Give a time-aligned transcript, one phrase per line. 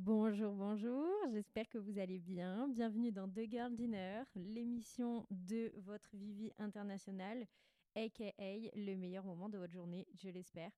[0.00, 2.68] Bonjour, bonjour, j'espère que vous allez bien.
[2.68, 7.48] Bienvenue dans The Girl Dinner, l'émission de votre Vivi internationale,
[7.96, 8.32] aka
[8.76, 10.70] le meilleur moment de votre journée, je l'espère.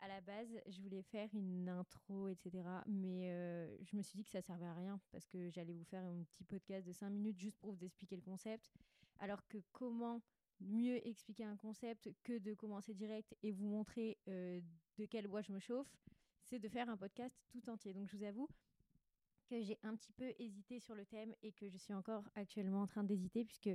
[0.00, 2.64] À la base, je voulais faire une intro, etc.
[2.88, 5.84] Mais euh, je me suis dit que ça servait à rien parce que j'allais vous
[5.84, 8.68] faire un petit podcast de 5 minutes juste pour vous expliquer le concept.
[9.20, 10.20] Alors que comment
[10.60, 14.60] mieux expliquer un concept que de commencer direct et vous montrer euh,
[14.98, 15.96] de quelle bois je me chauffe?
[16.46, 17.92] C'est de faire un podcast tout entier.
[17.92, 18.48] Donc je vous avoue
[19.48, 22.82] que j'ai un petit peu hésité sur le thème et que je suis encore actuellement
[22.82, 23.70] en train d'hésiter puisque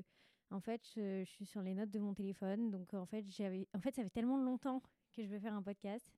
[0.50, 2.72] en fait je, suis sur les notes de mon téléphone.
[2.72, 4.82] Donc en fait j'avais, en fait ça fait tellement longtemps
[5.14, 6.12] que je veux faire un podcast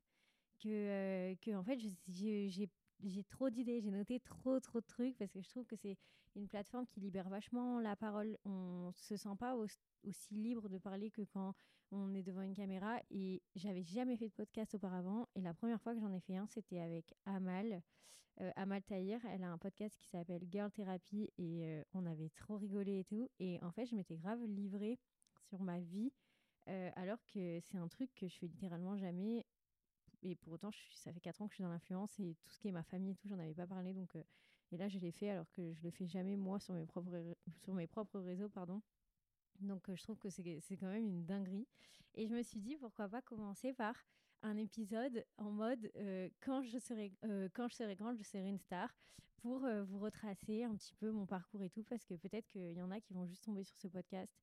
[0.62, 5.18] que, euh, que en fait j'ai, j'ai trop d'idées, j'ai noté trop trop de trucs
[5.18, 5.98] parce que je trouve que c'est
[6.36, 8.38] une plateforme qui libère vachement la parole.
[8.46, 9.66] On se sent pas au
[10.04, 11.54] aussi libre de parler que quand
[11.94, 13.00] on est devant une caméra.
[13.12, 15.28] Et j'avais jamais fait de podcast auparavant.
[15.36, 17.82] Et la première fois que j'en ai fait un, c'était avec Amal.
[18.42, 21.30] Euh, Amal Tahir, elle a un podcast qui s'appelle Girl Therapy.
[21.38, 23.30] Et euh, on avait trop rigolé et tout.
[23.40, 25.00] Et en fait, je m'étais grave livrée
[25.50, 26.12] sur ma vie.
[26.70, 29.46] Euh, alors que c'est un truc que je fais littéralement jamais.
[30.22, 32.58] Et pour autant, ça fait 4 ans que je suis dans l'influence et tout ce
[32.58, 33.94] qui est ma famille et tout, j'en avais pas parlé.
[33.94, 34.16] Donc,
[34.72, 37.12] et là, je l'ai fait alors que je le fais jamais moi sur mes propres,
[37.58, 38.50] sur mes propres réseaux.
[38.50, 38.82] pardon.
[39.60, 41.68] Donc euh, je trouve que c'est quand même une dinguerie.
[42.16, 43.96] Et je me suis dit pourquoi pas commencer par
[44.44, 48.48] un épisode en mode euh, quand, je serai, euh, quand je serai grande, je serai
[48.48, 48.94] une star
[49.38, 52.82] pour vous retracer un petit peu mon parcours et tout parce que peut-être qu'il y
[52.82, 54.34] en a qui vont juste tomber sur ce podcast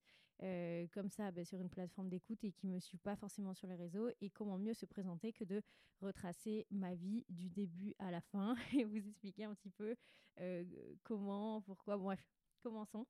[0.92, 3.76] comme ça bah, sur une plateforme d'écoute et qui me suivent pas forcément sur les
[3.76, 5.62] réseaux et comment mieux se présenter que de
[6.02, 9.96] retracer ma vie du début à la fin et vous expliquer un petit peu
[11.02, 12.22] comment, pourquoi, bref
[12.62, 13.06] Commençons.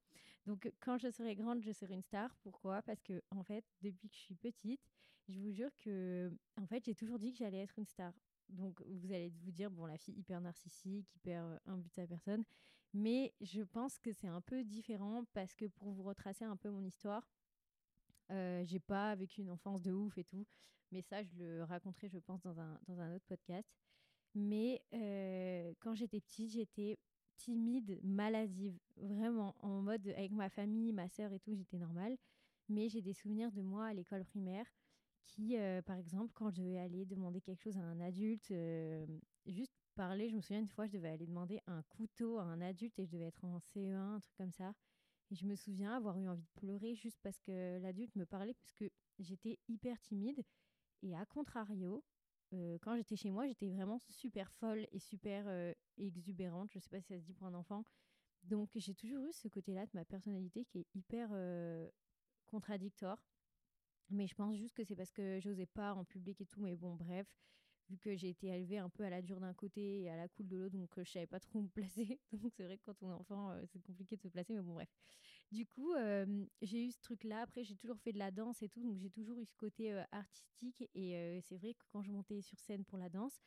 [0.46, 2.34] Donc, quand je serai grande, je serai une star.
[2.42, 2.82] Pourquoi?
[2.82, 4.80] Parce que, en fait, depuis que je suis petite,
[5.28, 8.12] je vous jure que, en fait, j'ai toujours dit que j'allais être une star.
[8.48, 12.44] Donc, vous allez vous dire, bon, la fille hyper narcissique, hyper un but sa personne.
[12.92, 16.70] Mais je pense que c'est un peu différent parce que pour vous retracer un peu
[16.70, 17.28] mon histoire,
[18.30, 20.46] euh, j'ai pas vécu une enfance de ouf et tout.
[20.90, 23.68] Mais ça, je le raconterai, je pense, dans un, dans un autre podcast.
[24.34, 26.98] Mais euh, quand j'étais petite, j'étais
[27.40, 32.16] timide, maladive, vraiment en mode avec ma famille, ma sœur et tout, j'étais normale.
[32.68, 34.66] Mais j'ai des souvenirs de moi à l'école primaire
[35.26, 39.06] qui, euh, par exemple, quand je devais aller demander quelque chose à un adulte, euh,
[39.46, 42.60] juste parler, je me souviens une fois, je devais aller demander un couteau à un
[42.60, 44.74] adulte et je devais être en CE1, un truc comme ça.
[45.30, 48.54] Et je me souviens avoir eu envie de pleurer juste parce que l'adulte me parlait,
[48.54, 50.42] parce que j'étais hyper timide.
[51.02, 52.04] Et à contrario,
[52.52, 56.70] euh, quand j'étais chez moi, j'étais vraiment super folle et super euh, exubérante.
[56.72, 57.84] Je sais pas si ça se dit pour un enfant.
[58.42, 61.88] Donc j'ai toujours eu ce côté-là de ma personnalité qui est hyper euh,
[62.46, 63.22] contradictoire.
[64.10, 66.60] Mais je pense juste que c'est parce que j'osais pas en public et tout.
[66.60, 67.28] Mais bon, bref,
[67.88, 70.28] vu que j'ai été élevée un peu à la dure d'un côté et à la
[70.28, 72.18] cool de l'autre, donc je savais pas trop où me placer.
[72.32, 74.74] Donc c'est vrai que quand on est enfant, c'est compliqué de se placer, mais bon,
[74.74, 74.88] bref.
[75.50, 75.92] Du coup,
[76.62, 77.42] j'ai eu ce truc-là.
[77.42, 79.92] Après, j'ai toujours fait de la danse et tout, donc j'ai toujours eu ce côté
[80.12, 80.88] artistique.
[80.94, 83.40] Et c'est vrai que quand je montais sur scène pour la danse,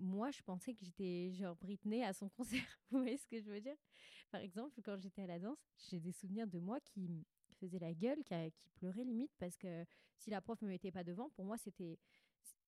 [0.00, 2.80] moi, je pensais que j'étais genre Britney à son concert.
[2.90, 3.76] Vous voyez ce que je veux dire?
[4.30, 5.58] Par exemple, quand j'étais à la danse,
[5.90, 7.26] j'ai des souvenirs de moi qui
[7.60, 9.84] faisait la gueule, qui, qui pleurait limite, parce que
[10.16, 11.98] si la prof ne me mettait pas devant, pour moi, c'était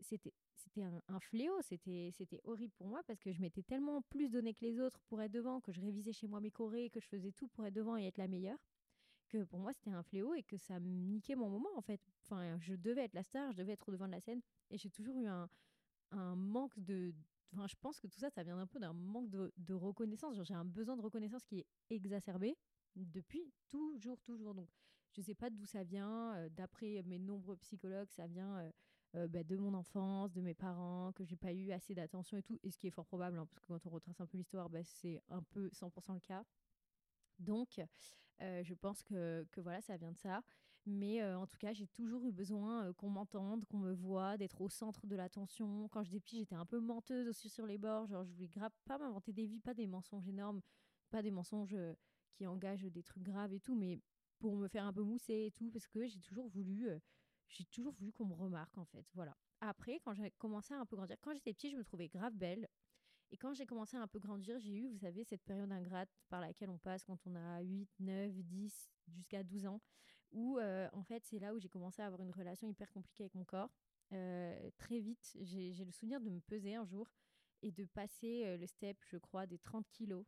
[0.00, 4.28] c'était c'était un, fléau, c'était c'était horrible pour moi parce que je m'étais tellement plus
[4.28, 7.00] donné que les autres pour être devant, que je révisais chez moi mes chorés, que
[7.00, 8.58] je faisais tout pour être devant et être la meilleure,
[9.28, 12.00] que pour moi c'était un fléau et que ça niquait mon moment en fait.
[12.24, 14.78] Enfin, je devais être la star, je devais être au devant de la scène et
[14.78, 15.48] j'ai toujours eu un,
[16.10, 17.14] un manque de
[17.52, 20.36] Enfin, je pense que tout ça, ça vient un peu d'un manque de, reconnaissance.
[20.42, 22.56] J'ai un besoin de reconnaissance qui est exacerbé
[22.94, 24.54] depuis toujours, toujours.
[24.54, 24.68] Donc,
[25.12, 26.34] je ne sais pas d'où ça vient.
[26.34, 28.72] Euh, d'après mes nombreux psychologues, ça vient
[29.16, 32.36] euh, euh, bah, de mon enfance, de mes parents, que j'ai pas eu assez d'attention
[32.38, 32.58] et tout.
[32.62, 34.68] Et ce qui est fort probable, hein, parce que quand on retrace un peu l'histoire,
[34.68, 36.44] bah, c'est un peu 100% le cas.
[37.38, 37.80] Donc,
[38.40, 40.42] je pense que, voilà, ça vient de ça.
[40.88, 44.68] Mais en tout cas, j'ai toujours eu besoin qu'on m'entende, qu'on me voit, d'être au
[44.68, 45.88] centre de l'attention.
[45.88, 48.06] Quand j'étais petite, j'étais un peu menteuse aussi sur les bords.
[48.06, 48.48] Genre, je voulais
[48.84, 50.60] pas m'inventer des vies, pas des mensonges énormes,
[51.10, 51.76] pas des mensonges
[52.36, 53.98] qui engage des trucs graves et tout, mais
[54.38, 56.98] pour me faire un peu mousser et tout, parce que j'ai toujours voulu, euh,
[57.48, 59.04] j'ai toujours voulu qu'on me remarque en fait.
[59.14, 59.36] Voilà.
[59.60, 62.34] Après, quand j'ai commencé à un peu grandir, quand j'étais petite, je me trouvais grave
[62.34, 62.68] belle.
[63.30, 66.10] Et quand j'ai commencé à un peu grandir, j'ai eu, vous savez, cette période ingrate
[66.28, 69.80] par laquelle on passe quand on a 8, 9, 10, jusqu'à 12 ans,
[70.30, 73.24] où euh, en fait, c'est là où j'ai commencé à avoir une relation hyper compliquée
[73.24, 73.70] avec mon corps.
[74.12, 77.10] Euh, très vite, j'ai le souvenir de me peser un jour
[77.62, 80.24] et de passer le step, je crois, des 30 kilos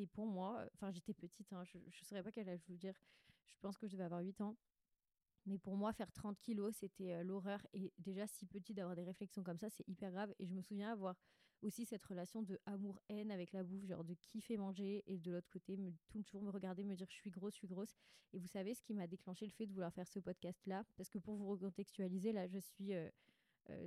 [0.00, 2.94] et pour moi, enfin, j'étais petite, hein, je ne saurais pas quel âge vous dire.
[3.44, 4.56] Je pense que je devais avoir 8 ans.
[5.46, 7.66] Mais pour moi, faire 30 kilos, c'était l'horreur.
[7.72, 10.32] Et déjà, si petit d'avoir des réflexions comme ça, c'est hyper grave.
[10.38, 11.16] Et je me souviens avoir
[11.62, 15.50] aussi cette relation de amour-haine avec la bouffe, genre de kiffer manger et de l'autre
[15.50, 17.94] côté, me, toujours me regarder, me dire je suis grosse, je suis grosse.
[18.32, 20.84] Et vous savez ce qui m'a déclenché le fait de vouloir faire ce podcast-là?
[20.96, 22.92] Parce que pour vous recontextualiser, là, je suis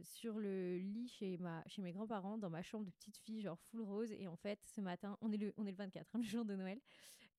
[0.04, 3.60] sur le lit chez, ma, chez mes grands-parents, dans ma chambre de petite fille, genre
[3.60, 4.12] full rose.
[4.12, 6.46] Et en fait, ce matin, on est le, on est le 24, hein, le jour
[6.46, 6.80] de Noël.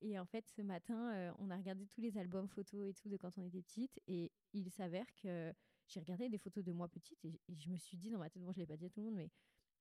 [0.07, 3.09] Et en fait, ce matin, euh, on a regardé tous les albums photos et tout
[3.09, 3.99] de quand on était petite.
[4.07, 5.51] Et il s'avère que
[5.87, 8.43] j'ai regardé des photos de moi petite et, je me suis dit dans ma tête,
[8.43, 9.31] bon, je l'ai pas dit à tout le monde, mais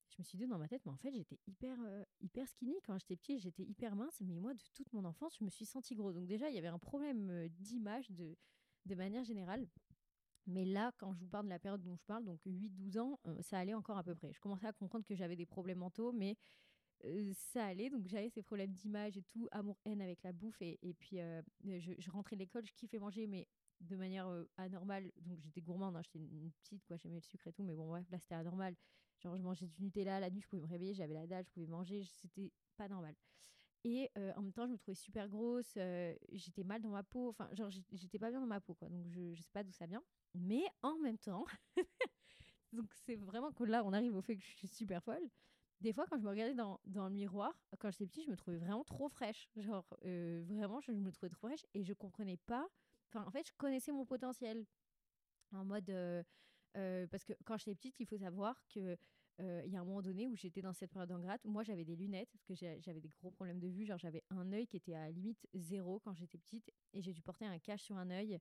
[0.10, 2.76] je me suis dit dans ma tête, mais en fait, j'étais hyper, euh, hyper skinny
[2.86, 5.66] quand j'étais petite, j'étais hyper mince, mais moi, de toute mon enfance, je me suis
[5.66, 6.16] sentie grosse.
[6.16, 8.38] Donc déjà, il y avait un problème euh, d'image de,
[8.96, 9.68] manière générale.
[10.48, 13.20] Mais là, quand je vous parle de la période dont je parle, donc 8-12 ans,
[13.42, 14.32] ça allait encore à peu près.
[14.32, 16.38] Je commençais à comprendre que j'avais des problèmes mentaux, mais
[17.34, 17.90] ça allait.
[17.90, 20.62] Donc j'avais ces problèmes d'image et tout, amour-haine avec la bouffe.
[20.62, 21.18] Et, puis
[21.66, 23.48] je, je, rentrais de l'école, je kiffais manger, mais
[23.82, 24.28] de manière
[24.58, 25.12] anormale.
[25.18, 27.88] Donc j'étais gourmande, hein, j'étais une petite, quoi, j'aimais le sucre et tout, mais bon,
[27.88, 28.76] bref, là c'était anormal.
[29.20, 31.52] Genre, je mangeais du Nutella la nuit, je pouvais me réveiller, j'avais la dalle, je
[31.52, 33.16] pouvais manger, c'était pas normal.
[33.86, 35.78] Et en même temps, je me trouvais super grosse,
[36.32, 38.90] j'étais mal dans ma peau, enfin, genre, j'étais pas bien dans ma peau, quoi.
[38.90, 40.04] Donc, je, je sais pas d'où ça vient.
[40.36, 41.46] Mais en même temps,
[42.74, 45.30] donc c'est vraiment que là, on arrive au fait que je suis super folle.
[45.84, 48.38] Des fois, quand je me regardais dans, dans le miroir, quand j'étais petite, je me
[48.38, 49.48] trouvais vraiment trop fraîche.
[49.58, 52.68] Genre, vraiment, je me trouvais trop fraîche et je comprenais pas
[53.20, 54.66] en fait, je connaissais mon potentiel.
[55.52, 55.90] En mode.
[55.90, 56.24] Euh,
[56.76, 58.98] euh, parce que quand j'étais petite, il faut savoir que.
[59.42, 61.44] Euh, il y a un moment donné où j'étais dans cette période ingrate.
[61.46, 63.84] Moi, j'avais des lunettes parce que j'avais des gros problèmes de vue.
[63.84, 67.24] Genre, j'avais un œil qui était à limite zéro quand j'étais petite et j'ai dû
[67.24, 68.40] porter un cache sur un œil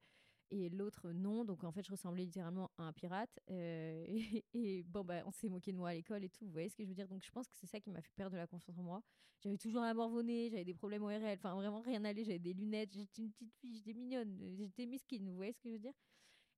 [0.52, 1.44] et l'autre non.
[1.44, 3.40] Donc en fait, je ressemblais littéralement à un pirate.
[3.48, 6.44] et, bon, bah, on s'est moqué de moi à l'école et tout.
[6.44, 8.02] Vous voyez ce que je veux dire Donc je pense que c'est ça qui m'a
[8.02, 9.02] fait perdre la confiance en moi.
[9.40, 12.24] J'avais toujours un morvonné, j'avais des problèmes ORL, enfin vraiment rien n'allait.
[12.24, 15.28] J'avais des lunettes, j'étais une petite fille, j'étais mignonne, j'étais mesquine.
[15.28, 15.94] Vous voyez ce que je veux dire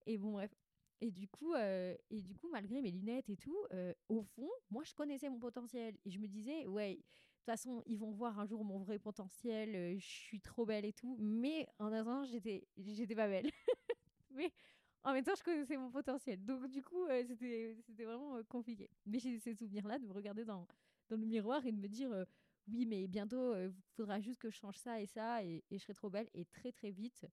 [0.06, 0.52] Et bon, bref.
[1.00, 3.58] Et du coup, et du coup, malgré mes lunettes et tout,
[4.08, 6.94] au fond, moi, je connaissais mon potentiel et je me disais, ouais,
[7.44, 9.98] de toute façon, ils vont voir un jour mon vrai potentiel.
[9.98, 11.16] je suis trop belle et tout.
[11.20, 13.50] Mais en attendant, j'étais, j'étais pas belle.
[14.34, 14.52] mais
[15.04, 16.42] en même temps, je connaissais mon potentiel.
[16.44, 18.88] Donc, du coup, euh, c'était, c'était vraiment euh, compliqué.
[19.04, 20.66] Mais j'ai ces souvenirs-là de me regarder dans,
[21.08, 22.24] dans le miroir et de me dire euh,
[22.68, 25.92] oui, mais bientôt, il faudra juste que je change ça et ça et, je serai
[25.92, 26.28] trop belle.
[26.32, 27.26] Et très, très vite,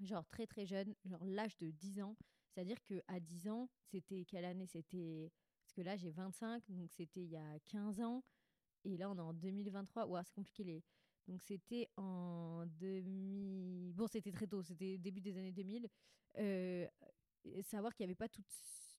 [0.00, 2.16] genre très, très jeune, genre l'âge de 10 ans.
[2.48, 4.66] C'est-à-dire qu'à 10 ans, c'était quelle année?
[4.66, 5.30] C'était.
[5.62, 8.24] Parce que là, j'ai 25, donc c'était il y a 15 ans.
[8.84, 10.06] Et là, on est en 2023.
[10.06, 10.82] Ouah, c'est compliqué les
[11.28, 13.92] donc c'était en 2000.
[13.94, 15.88] Bon, c'était très tôt, c'était début des années 2000.
[16.38, 16.86] Euh,
[17.62, 18.42] savoir qu'il n'y avait pas tout,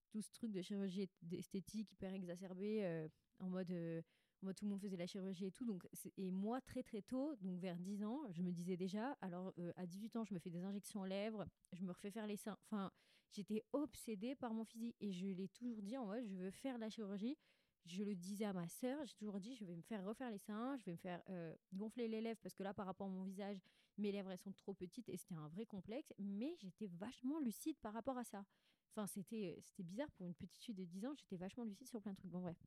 [0.09, 3.07] tout, ce truc de chirurgie esthétique hyper exacerbé euh,
[3.39, 3.71] en mode.
[3.71, 4.01] Euh,
[4.43, 5.65] moi, tout le monde faisait la chirurgie et tout.
[5.65, 5.87] Donc,
[6.17, 9.85] et moi, très très tôt, donc vers 10 ans, je me disais déjà, alors à
[9.85, 12.57] 18 ans, je me fais des injections aux lèvres, je me refais faire les seins.
[12.65, 12.91] Enfin,
[13.31, 16.79] j'étais obsédée par mon physique et je l'ai toujours dit en mode, je veux faire
[16.79, 17.37] la chirurgie
[17.85, 20.37] je le disais à ma sœur, j'ai toujours dit je vais me faire refaire les
[20.37, 23.09] seins, je vais me faire euh, gonfler les lèvres parce que là par rapport à
[23.09, 23.59] mon visage,
[23.97, 27.77] mes lèvres elles sont trop petites et c'était un vrai complexe, mais j'étais vachement lucide
[27.81, 28.45] par rapport à ça.
[28.91, 32.01] Enfin, c'était euh, bizarre pour une petite fille de 10 ans, j'étais vachement lucide sur
[32.01, 32.31] plein de trucs.
[32.31, 32.57] Bon bref.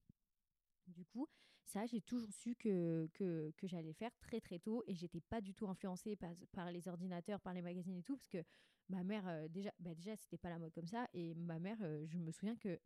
[0.87, 1.29] Du coup,
[1.65, 5.55] ça, j'ai toujours su que, que, j'allais faire très très tôt et j'étais pas du
[5.55, 6.17] tout influencée
[6.53, 8.45] par, les ordinateurs, par les magazines et tout, parce que
[8.91, 11.79] ma mère, euh, déjà, bah déjà c'était pas la mode comme ça et ma mère,
[12.07, 12.79] je me souviens que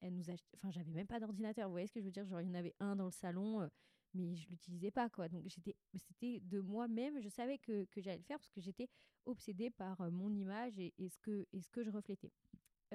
[0.00, 2.26] elle nous enfin j'avais même pas d'ordinateur vous voyez ce que je veux dire?
[2.26, 3.68] Genre il y en avait un dans le salon euh,
[4.14, 5.28] mais je l'utilisais pas quoi.
[5.28, 8.88] Donc j'étais c'était de moi-même je savais que, que j'allais le faire parce que j'étais
[9.26, 12.32] obsédée par euh, mon image et, ce que et ce que je reflétais.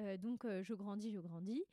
[0.00, 1.64] Euh, donc je grandis je grandis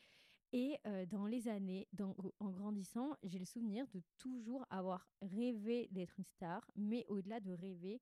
[0.51, 6.17] et dans les années dans, en grandissant j'ai le souvenir de toujours avoir rêvé d'être
[6.17, 8.01] une star mais au-delà de rêver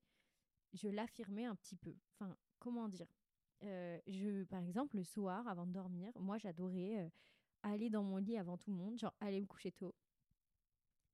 [0.72, 1.94] je l'affirmais un petit peu.
[2.14, 3.17] Enfin comment dire?
[3.62, 7.10] Je, par exemple, le soir, avant de dormir, moi, j'adorais
[7.62, 9.94] aller dans mon lit avant tout le monde, genre aller me coucher tôt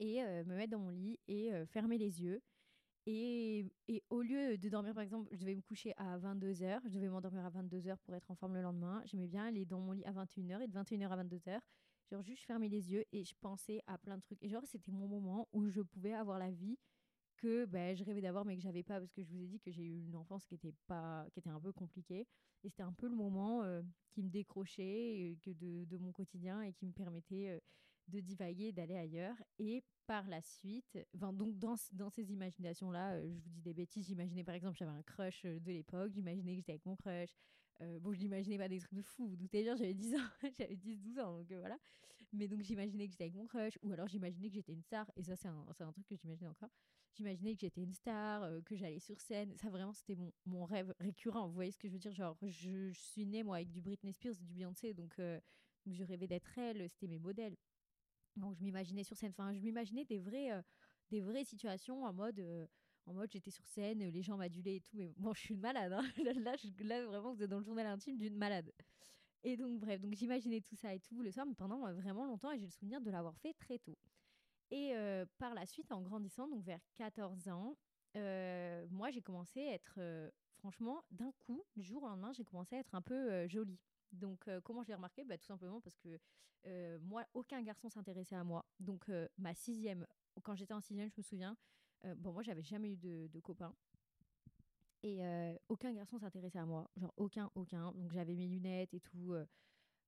[0.01, 2.43] et me mettre dans mon lit et fermer les yeux.
[3.07, 6.95] Et, et, au lieu de dormir, par exemple, je devais me coucher à 22h, je
[6.95, 9.03] devais m'endormir à 22h pour être en forme le lendemain.
[9.05, 11.61] J'aimais bien aller dans mon lit à 21h et de 21h à 22h,
[12.11, 14.43] genre juste fermer les yeux et je pensais à plein de trucs.
[14.43, 16.79] Et genre, c'était mon moment où je pouvais avoir la vie
[17.45, 19.61] que ben, je rêvais d'avoir mais que j'avais pas parce que je vous ai dit
[19.61, 22.27] que j'ai eu une enfance qui était pas qui était un peu compliquée.
[22.63, 23.63] Et c'était un peu le moment
[24.11, 27.61] qui me décrochait que de, de, mon quotidien et qui me permettait
[28.09, 29.37] de divaguer d'aller ailleurs.
[29.59, 33.75] Et par la suite enfin, donc dans, dans ces imaginations là je vous dis des
[33.75, 37.31] bêtises j'imaginais par exemple j'avais un crush de l'époque j'imaginais que j'étais avec mon crush
[38.01, 40.77] bon je l'imaginais pas des trucs de fou vous doutez bien j'avais 10 ans j'avais
[40.77, 41.79] 10 12 ans donc voilà
[42.35, 45.11] mais donc j'imaginais que j'étais avec mon crush ou alors j'imaginais que j'étais une star
[45.17, 46.71] et ça c'est un, un truc que j'imaginais encore
[47.17, 49.57] J'imaginais que j'étais une star, euh, que j'allais sur scène.
[49.57, 51.47] Ça, vraiment, c'était mon, mon, rêve récurrent.
[51.47, 52.13] Vous voyez ce que je veux dire?
[52.13, 55.39] Genre, je, suis née, moi, avec du Britney Spears, du Beyoncé, donc, euh,
[55.87, 56.89] donc je rêvais d'être elle.
[56.91, 57.57] C'était mes modèles.
[58.37, 60.61] Donc je m'imaginais sur scène, enfin je m'imaginais des euh,
[61.09, 62.45] des vraies situations en mode,
[63.07, 65.61] en mode j'étais sur scène, les gens m'adulaient et tout, mais bon je suis une
[65.61, 66.03] malade, hein.
[66.25, 68.73] là, là, vraiment vous êtes dans le journal intime d'une malade.
[69.45, 72.25] Et donc bref, donc j'imaginais tout ça et tout le soir, mais pendant euh, vraiment
[72.25, 73.99] longtemps et j'ai le souvenir de l'avoir fait très tôt.
[74.71, 77.77] Et euh, par la suite, en grandissant, donc vers 14 ans,
[78.17, 80.01] euh, moi j'ai commencé à être,
[80.57, 83.79] franchement, d'un coup, du jour au lendemain, j'ai commencé à être un peu jolie.
[84.13, 85.25] Donc comment je l'ai remarqué?
[85.25, 86.19] Bah, Tout simplement parce que
[87.03, 88.65] moi, aucun garçon s'intéressait à moi.
[88.81, 90.07] Donc ma sixième,
[90.43, 91.57] quand j'étais en sixième, je me souviens,
[92.17, 93.75] bon moi j'avais jamais eu de, de copain.
[95.07, 95.21] Et
[95.69, 97.93] aucun garçon s'intéressait à moi, genre aucun, aucun.
[97.93, 99.35] Donc j'avais mes lunettes et tout.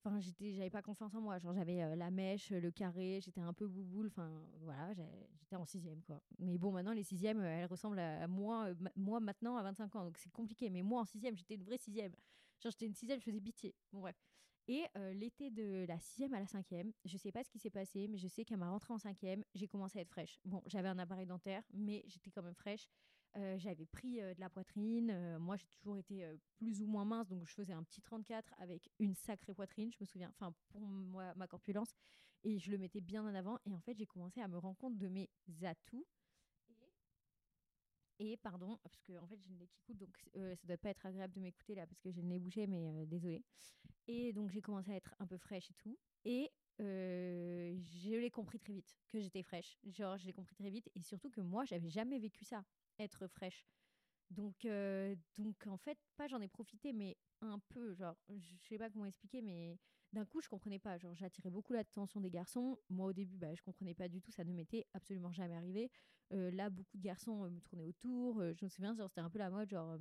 [0.02, 1.38] Enfin, j'étais, j'avais pas confiance en moi.
[1.38, 4.06] Genre, j'avais la mèche, le carré, j'étais un peu bouboule.
[4.06, 4.94] Enfin, voilà,
[5.38, 6.22] j'étais en sixième, quoi.
[6.38, 10.04] Mais bon, maintenant, les sixièmes, elles ressemblent à, moi, moi maintenant à 25 ans.
[10.04, 10.70] Donc, c'est compliqué.
[10.70, 12.12] Mais moi, en sixième, j'étais une vraie sixième.
[12.62, 13.74] Genre, j'étais une sixième, je faisais pitié.
[13.92, 14.16] Bon, bref.
[14.68, 18.08] Et l'été de la sixième à la cinquième, je sais pas ce qui s'est passé,
[18.08, 20.38] mais je sais qu'à ma rentrée en cinquième, j'ai commencé à être fraîche.
[20.44, 22.88] Bon, j'avais un appareil dentaire, mais j'étais quand même fraîche.
[23.36, 25.10] Euh, j'avais pris euh, de la poitrine.
[25.10, 26.26] Euh, moi, j'ai toujours été
[26.56, 29.98] plus ou moins mince, donc je faisais un petit 34 avec une sacrée poitrine, je
[30.00, 31.94] me souviens, enfin, pour moi, ma corpulence.
[32.44, 33.58] Et je le mettais bien en avant.
[33.66, 35.28] Et en fait, j'ai commencé à me rendre compte de mes
[35.62, 36.06] atouts.
[38.18, 40.88] Et, pardon, parce que en fait, j'ai le nez qui coule, donc ça doit pas
[40.88, 43.42] être agréable de m'écouter là, parce que j'ai le nez bouché, mais désolé.
[44.06, 45.98] Et donc, j'ai commencé à être un peu fraîche et tout.
[46.24, 46.50] Et
[46.80, 49.78] euh, je l'ai compris très vite que j'étais fraîche.
[49.86, 50.90] Genre, je l'ai compris très vite.
[50.94, 52.64] Et surtout que moi, j'avais jamais vécu ça,
[52.98, 53.66] être fraîche.
[54.30, 57.94] Donc, euh, donc en fait, pas j'en ai profité, mais un peu.
[57.94, 59.78] Genre, je sais pas comment expliquer, mais
[60.12, 60.98] d'un coup, je comprenais pas.
[60.98, 62.78] Genre, j'attirais beaucoup l'attention des garçons.
[62.88, 64.32] Moi, au début, bah, je comprenais pas du tout.
[64.32, 65.90] Ça ne m'était absolument jamais arrivé.
[66.32, 68.42] Euh, là, beaucoup de garçons euh, me tournaient autour.
[68.42, 69.70] Je me souviens, genre, c'était un peu la mode.
[69.70, 69.98] Genre,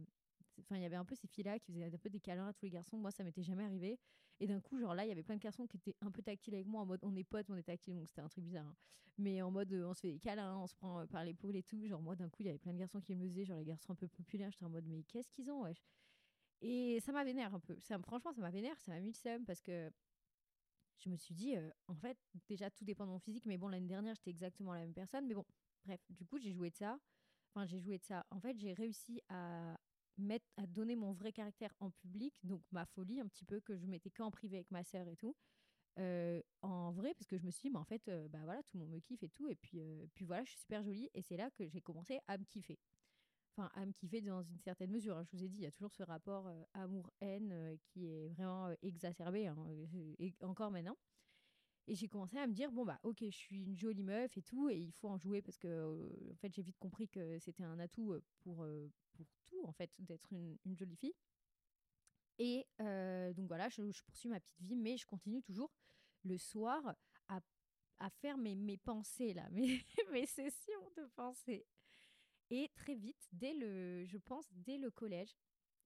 [0.60, 2.54] enfin, il y avait un peu ces filles-là qui faisaient un peu des câlins à
[2.54, 2.98] tous les garçons.
[2.98, 4.00] Moi, ça m'était jamais arrivé.
[4.40, 6.22] Et d'un coup, genre là, il y avait plein de garçons qui étaient un peu
[6.22, 8.44] tactiles avec moi, en mode on est potes, on est tactiles, donc c'était un truc
[8.44, 8.68] bizarre.
[8.68, 8.76] hein.
[9.18, 11.56] Mais en mode euh, on se fait des câlins, on se prend euh, par l'épaule
[11.56, 11.88] et tout.
[11.88, 13.66] Genre moi, d'un coup, il y avait plein de garçons qui me faisaient, genre les
[13.66, 14.52] garçons un peu populaires.
[14.52, 15.86] J'étais en mode mais qu'est-ce qu'ils ont, wesh?
[16.62, 17.78] Et ça m'a vénère un peu.
[17.80, 19.92] Ça, me- franchement, ça m'a vénère, ça m'a mis le seum parce que
[20.98, 23.68] je me suis dit, euh, en fait, déjà tout dépend de mon physique, mais bon,
[23.68, 25.28] l'année dernière, j'étais exactement la même personne.
[25.28, 25.46] Mais bon,
[25.86, 27.00] bref, du coup, j'ai joué de ça.
[27.54, 28.26] Enfin, j'ai joué de ça.
[28.32, 29.78] En fait, j'ai réussi à
[30.58, 33.88] à donner mon vrai caractère en public, donc ma folie un petit peu que je
[33.88, 35.36] mettais qu'en privé avec ma sœur et tout.
[36.00, 38.64] euh, en vrai, parce que je me suis dit, mais en fait, euh, bah voilà,
[38.64, 40.84] tout le monde me kiffe et tout, et puis, euh, puis voilà, je suis super
[40.84, 42.80] jolie, et c'est là que j'ai commencé à me kiffer.
[43.58, 45.18] Enfin, à me kiffer dans une certaine mesure.
[45.18, 45.24] hein.
[45.26, 49.48] Je vous ai dit, il y a toujours ce rapport amour-haine qui est vraiment exacerbé,
[49.48, 49.58] hein,
[50.42, 50.98] encore maintenant.
[51.88, 54.42] Et j'ai commencé à me dire, bon, bah, ok, je suis une jolie meuf et
[54.42, 57.38] tout, et il faut en jouer parce que, euh, en fait, j'ai vite compris que
[57.40, 61.16] c'était un atout euh, pour, euh, pour tout, en fait, d'être une, jolie fille.
[62.38, 62.66] Et
[63.36, 65.72] donc voilà, je, poursuis ma petite vie, mais je continue toujours
[66.24, 66.96] le soir
[67.30, 67.40] à,
[68.00, 69.80] à faire mes, mes pensées, là, mes,
[70.12, 71.66] mes sessions de pensée.
[72.50, 75.36] Et très vite, dès le, je pense, dès le collège,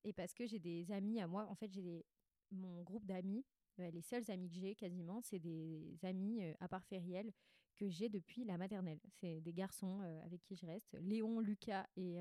[0.03, 2.05] et parce que j'ai des amis à moi, en fait, j'ai
[2.51, 3.45] mon groupe d'amis,
[3.77, 7.31] les seuls amis que j'ai quasiment, c'est des amis, à part Fériel,
[7.75, 8.99] que j'ai depuis la maternelle.
[9.19, 12.17] C'est des garçons avec qui je reste, Léon, Lucas et,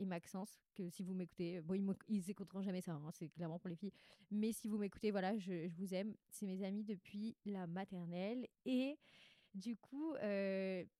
[0.00, 3.68] Maxence, que si vous m'écoutez, bon, ils, ils écouteront jamais ça, hein, c'est clairement pour
[3.68, 3.92] les filles,
[4.30, 6.14] mais si vous m'écoutez, voilà, je, vous aime.
[6.28, 8.46] C'est mes amis depuis la maternelle.
[8.64, 8.98] Et
[9.54, 10.14] du coup,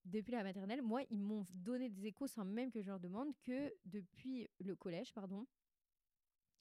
[0.05, 3.33] depuis la maternelle, moi, ils m'ont donné des échos sans même que je leur demande
[3.43, 5.45] que depuis le collège, pardon,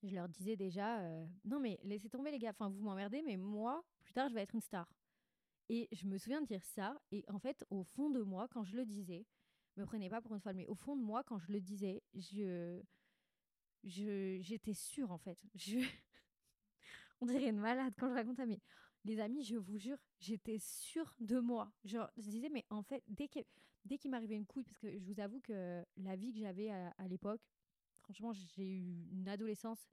[0.02, 3.36] je leur disais déjà, euh, non mais laissez tomber les gars, enfin vous m'emmerdez, mais
[3.36, 4.88] moi, plus tard, je vais être une star.
[5.68, 8.64] Et je me souviens de dire ça, et en fait, au fond de moi, quand
[8.64, 9.26] je le disais,
[9.76, 12.02] me prenez pas pour une folle, mais au fond de moi, quand je le disais,
[12.14, 12.80] je,
[13.84, 15.38] je, j'étais sûre en fait.
[15.54, 15.78] Je,
[17.20, 18.60] on dirait une malade quand je raconte ça, mais
[19.04, 21.72] les amis, je vous jure, j'étais sûre de moi.
[21.84, 23.40] Genre, je disais, mais en fait, dès que,
[23.84, 26.70] dès qu'il m'arrivait une couille, parce que je vous avoue que la vie que j'avais
[26.70, 27.40] à l'époque,
[28.08, 29.88] franchement, j'ai eu une adolescence.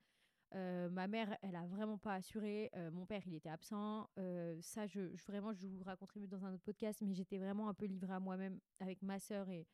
[0.56, 2.70] euh, ma mère, elle a vraiment pas assuré.
[2.76, 4.10] euh, mon père, il était absent.
[4.20, 7.74] euh, ça, je, vraiment, je vous raconterai dans un autre podcast, mais j'étais vraiment un
[7.74, 9.68] peu livrée à moi-même avec ma sœur et,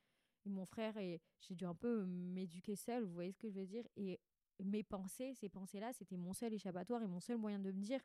[0.45, 3.03] et mon frère, et j'ai dû un peu m'éduquer seule.
[3.03, 3.85] Vous voyez ce que je veux dire?
[3.97, 4.19] Et
[4.63, 8.01] mes pensées, ces pensées-là, c'était mon seul échappatoire et mon seul moyen de me dire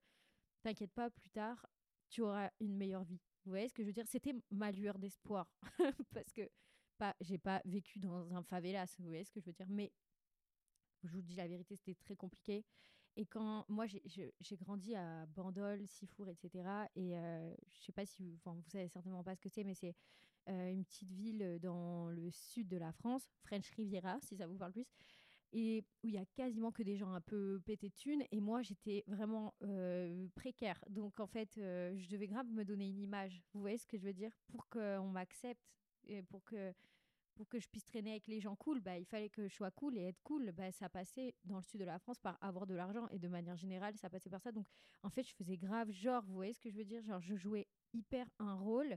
[0.63, 1.65] T'inquiète pas, plus tard,
[2.09, 3.21] tu auras une meilleure vie.
[3.45, 4.07] Vous voyez ce que je veux dire?
[4.09, 5.49] C'était ma lueur d'espoir.
[6.15, 6.49] Parce que
[6.99, 9.69] pas, j'ai pas vécu dans un favelas, vous voyez ce que je veux dire?
[9.69, 9.93] Mais
[11.05, 12.65] je vous dis la vérité, c'était très compliqué.
[13.17, 16.87] Et quand moi, j'ai- grandi à Bandol, Sifour, etc.
[16.97, 19.65] Et euh, je sais pas si vous, enfin, vous savez certainement pas ce que c'est,
[19.65, 19.95] mais c'est
[20.49, 24.57] euh, une petite ville dans le sud de la France, French Riviera, si ça vous
[24.57, 24.87] parle plus.
[25.53, 28.25] et où il y a quasiment que des gens un peu pétés de thunes.
[28.31, 30.83] Et moi, j'étais vraiment euh, précaire.
[30.91, 33.43] Donc, en fait, euh, je devais grave me donner une image.
[33.55, 34.33] Vous voyez ce que je veux dire?
[34.49, 35.63] Pour qu'on m'accepte
[36.07, 36.73] et pour que,
[37.37, 39.71] pour que je puisse traîner avec les gens cool, bah, il fallait que je sois
[39.71, 40.53] cool et être cool.
[40.53, 43.07] Bah, ça passait dans le sud de la France par avoir de l'argent.
[43.09, 44.51] Et de manière générale, ça passait par ça.
[44.53, 44.67] Donc,
[45.03, 47.05] en fait, je faisais grave genre, vous voyez ce que je veux dire?
[47.05, 48.97] Genre, je jouais hyper un rôle.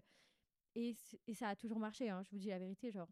[0.76, 0.96] Et,
[1.28, 2.92] et ça a toujours marché, hein, je vous dis la vérité.
[2.92, 3.10] Genre,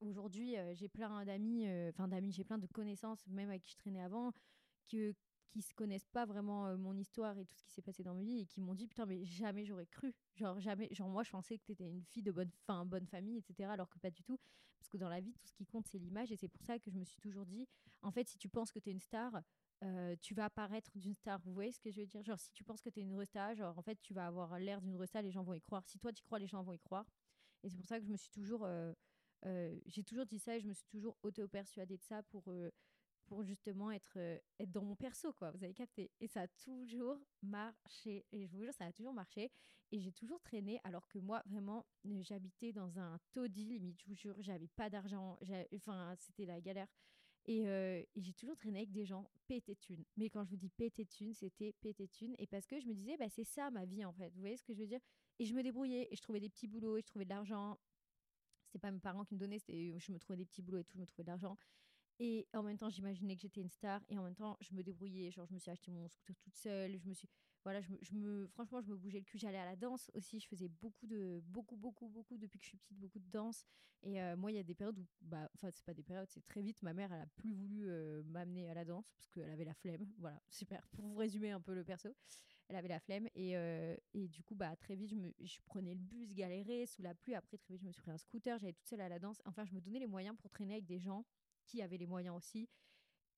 [0.00, 3.72] aujourd'hui, euh, j'ai plein d'amis, euh, enfin d'amis, j'ai plein de connaissances, même avec qui
[3.72, 4.32] je traînais avant,
[4.90, 5.14] que,
[5.48, 8.14] qui se connaissent pas vraiment euh, mon histoire et tout ce qui s'est passé dans
[8.14, 10.14] ma vie et qui m'ont dit putain mais jamais j'aurais cru.
[10.36, 13.06] Genre jamais genre moi je pensais que tu étais une fille de bonne fin bonne
[13.06, 14.38] famille etc alors que pas du tout.
[14.78, 16.78] Parce que dans la vie tout ce qui compte c'est l'image et c'est pour ça
[16.78, 17.66] que je me suis toujours dit
[18.02, 19.42] en fait si tu penses que tu es une star
[20.20, 21.40] tu vas apparaître d'une star.
[21.40, 22.22] Vous voyez ce que je veux dire?
[22.24, 24.58] Genre si tu penses que tu es une resta genre en fait tu vas avoir
[24.58, 25.86] l'air d'une resta les gens vont y croire.
[25.86, 27.06] Si toi tu crois les gens vont y croire.
[27.62, 28.66] Et c'est pour ça que je me suis toujours
[29.46, 32.70] euh, j'ai toujours dit ça et je me suis toujours auto-persuadée de ça pour, euh,
[33.28, 35.50] pour justement être, euh, être dans mon perso, quoi.
[35.52, 36.10] Vous avez capté.
[36.20, 38.26] Et ça a toujours marché.
[38.32, 39.52] Et je vous jure, ça a toujours marché.
[39.92, 41.86] Et j'ai toujours traîné, alors que moi, vraiment,
[42.20, 45.38] j'habitais dans un taudis, limite, je vous jure, j'avais pas d'argent.
[45.74, 46.88] Enfin, c'était la galère.
[47.46, 47.64] Et,
[48.16, 50.04] j'ai toujours traîné avec des gens pété thunes.
[50.16, 52.34] Mais quand je vous dis pété thunes, c'était pété thunes.
[52.38, 54.30] Et parce que je me disais, bah, c'est ça ma vie, en fait.
[54.34, 55.00] Vous voyez ce que je veux dire?
[55.38, 57.78] Et je me débrouillais, et je trouvais des petits boulots, et je trouvais de l'argent
[58.68, 60.84] c'était pas mes parents qui me donnaient, c'était je me trouvais des petits boulots et
[60.84, 61.56] tout, je me trouvais de l'argent.
[62.20, 64.02] Et en même temps, j'imaginais que j'étais une star.
[64.08, 65.30] Et en même temps, je me débrouillais.
[65.30, 66.98] Genre, je me suis acheté mon scooter toute seule.
[66.98, 67.28] Je me suis,
[67.64, 69.38] voilà, je me, franchement, je me bougeais le cul.
[69.38, 70.40] J'allais à la danse aussi.
[70.40, 73.64] Je faisais beaucoup de, beaucoup, beaucoup, beaucoup depuis que je suis petite, beaucoup de danse.
[74.02, 76.28] Et euh, moi, il y a des périodes où, bah, enfin, c'est pas des périodes,
[76.30, 76.82] c'est très vite.
[76.82, 79.74] Ma mère, elle a plus voulu euh, m'amener à la danse parce qu'elle avait la
[79.74, 80.06] flemme.
[80.18, 80.86] Voilà, super.
[80.88, 82.08] Pour vous résumer un peu le perso
[82.68, 83.28] elle avait la flemme.
[83.34, 86.86] Et, euh, et du coup, bah, très vite, je, me, je prenais le bus, galérais
[86.86, 87.34] sous la pluie.
[87.34, 88.58] Après, très vite, je me suis pris un scooter.
[88.58, 89.40] J'allais toute seule à la danse.
[89.46, 91.24] Enfin, je me donnais les moyens pour traîner avec des gens
[91.68, 92.68] qui avaient les moyens aussi.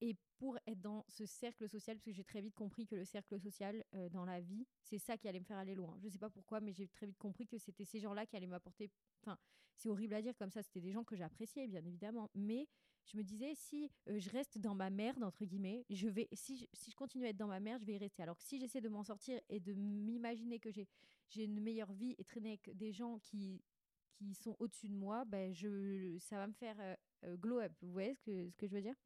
[0.03, 3.05] Et pour être dans ce cercle social, parce que j'ai très vite compris que le
[3.05, 5.95] cercle social euh, dans la vie, c'est ça qui allait me faire aller loin.
[6.03, 8.47] Je sais pas pourquoi, mais j'ai très vite compris que c'était ces gens-là qui allaient
[8.47, 8.91] m'apporter.
[9.23, 9.39] Enfin,
[9.75, 12.31] c'est horrible à dire comme ça, c'était des gens que j'appréciais, bien évidemment.
[12.35, 12.67] Mais
[13.05, 16.57] je me disais, si euh, je reste dans ma merde, entre guillemets, je vais, si,
[16.57, 18.23] je, si je continue à être dans ma merde, je vais y rester.
[18.23, 20.89] Alors que si j'essaie de m'en sortir et de m'imaginer que j'ai,
[21.37, 23.63] une meilleure vie et traîner avec des gens qui,
[24.13, 27.73] qui sont au-dessus de moi, ben je, ça va me faire euh, glow up.
[27.83, 28.97] Vous voyez ce que, je veux dire?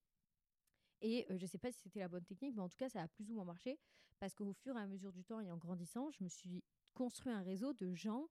[1.01, 3.03] Et je ne sais pas si c'était la bonne technique, mais en tout cas, ça
[3.03, 3.79] a plus ou moins marché.
[4.19, 6.63] Parce qu'au fur et à mesure du temps et en grandissant, je me suis
[6.95, 8.29] construit un réseau de gens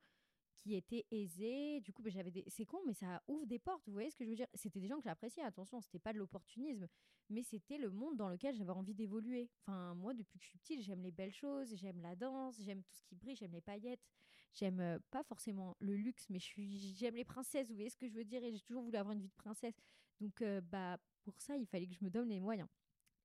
[0.55, 1.81] qui étaient aisés.
[1.81, 2.43] Du coup, bah, j'avais des...
[2.47, 3.85] c'est con, mais ça ouvre des portes.
[3.87, 4.47] Vous voyez ce que je veux dire?
[4.53, 5.43] C'était des gens que j'appréciais.
[5.43, 6.87] Attention, c'était pas de l'opportunisme,
[7.29, 9.49] mais c'était le monde dans lequel j'avais envie d'évoluer.
[9.61, 12.81] Enfin, moi, depuis que je suis petite, j'aime les belles choses, j'aime la danse, j'aime
[12.83, 14.07] tout ce qui brille, j'aime les paillettes.
[14.53, 17.69] J'aime pas forcément le luxe, mais j'aime les princesses.
[17.69, 19.35] Vous voyez ce que je veux dire Et j'ai toujours voulu avoir une vie de
[19.35, 19.75] princesse.
[20.21, 22.67] Donc, bah, pour ça, il fallait que je me donne les moyens.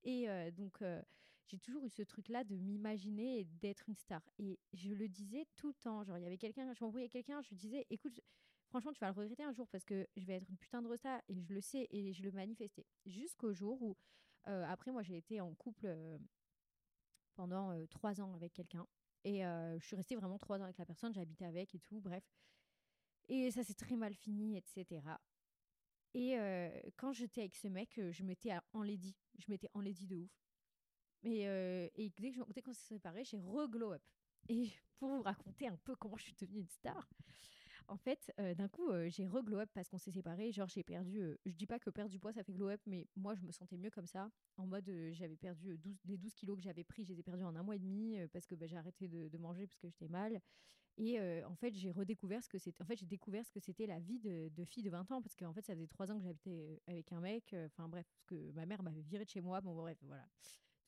[0.04, 0.82] Et donc,
[1.46, 4.22] j'ai toujours eu ce truc-là de m'imaginer d'être une star.
[4.38, 6.02] Et je le disais tout le temps.
[6.04, 8.20] Genre, il y avait quelqu'un, je m'envoyais quelqu'un, je disais, écoute,
[8.68, 10.88] franchement, tu vas le regretter un jour parce que je vais être une putain de
[10.88, 12.86] resta et je le sais et je le manifestais.
[13.04, 13.96] Jusqu'au jour où,
[14.44, 15.94] après, moi, j'ai été en couple
[17.34, 18.86] pendant trois ans avec quelqu'un.
[19.24, 22.24] Et je suis restée vraiment trois ans avec la personne, j'habitais avec et tout, bref.
[23.28, 25.02] Et ça s'est très mal fini, etc.
[26.14, 26.36] Et
[26.96, 29.14] quand j'étais avec ce mec, je m'étais en lady.
[29.38, 30.48] Je m'étais en lady de ouf.
[31.26, 34.02] Euh, et, dès, qu'on s'est séparés, j'ai re-glow up.
[34.48, 37.08] Et pour vous raconter un peu comment je suis devenue une star,
[37.88, 40.52] en fait, euh, d'un coup, euh, j'ai re-glow up parce qu'on s'est séparés.
[40.52, 41.20] Genre, j'ai perdu.
[41.44, 43.50] je dis pas que perdre du poids, ça fait glow up, mais moi, je me
[43.50, 44.30] sentais mieux comme ça.
[44.56, 47.44] En mode, j'avais perdu 12, les 12 kilos que j'avais pris, je les ai perdus
[47.44, 50.08] en un mois et demi parce que bah, j'ai arrêté de, manger parce que j'étais
[50.08, 50.40] mal.
[50.96, 52.82] Et en fait, j'ai redécouvert ce que c'était.
[52.82, 55.36] En fait, j'ai découvert ce que c'était la vie de, fille de 20 ans parce
[55.36, 57.54] qu'en fait, ça faisait 3 ans que j'habitais avec un mec.
[57.66, 59.60] Enfin, bref, parce que ma mère m'avait viré de chez moi.
[59.60, 60.26] Bon, bref, voilà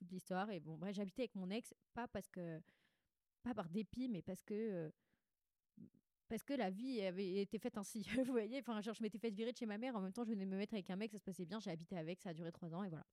[0.00, 0.50] toute l'histoire.
[0.50, 2.60] Et bon, bref, j'habitais avec mon ex, pas parce que,
[3.42, 4.90] pas par dépit, mais parce que, euh,
[6.30, 8.04] parce que la vie avait été faite ainsi.
[8.24, 9.96] Vous voyez, enfin, genre, je m'étais fait virer de chez ma mère.
[9.96, 11.58] En même temps, je venais me mettre avec un mec, ça se passait bien.
[11.58, 13.04] J'ai habité avec, ça a duré trois ans, et voilà.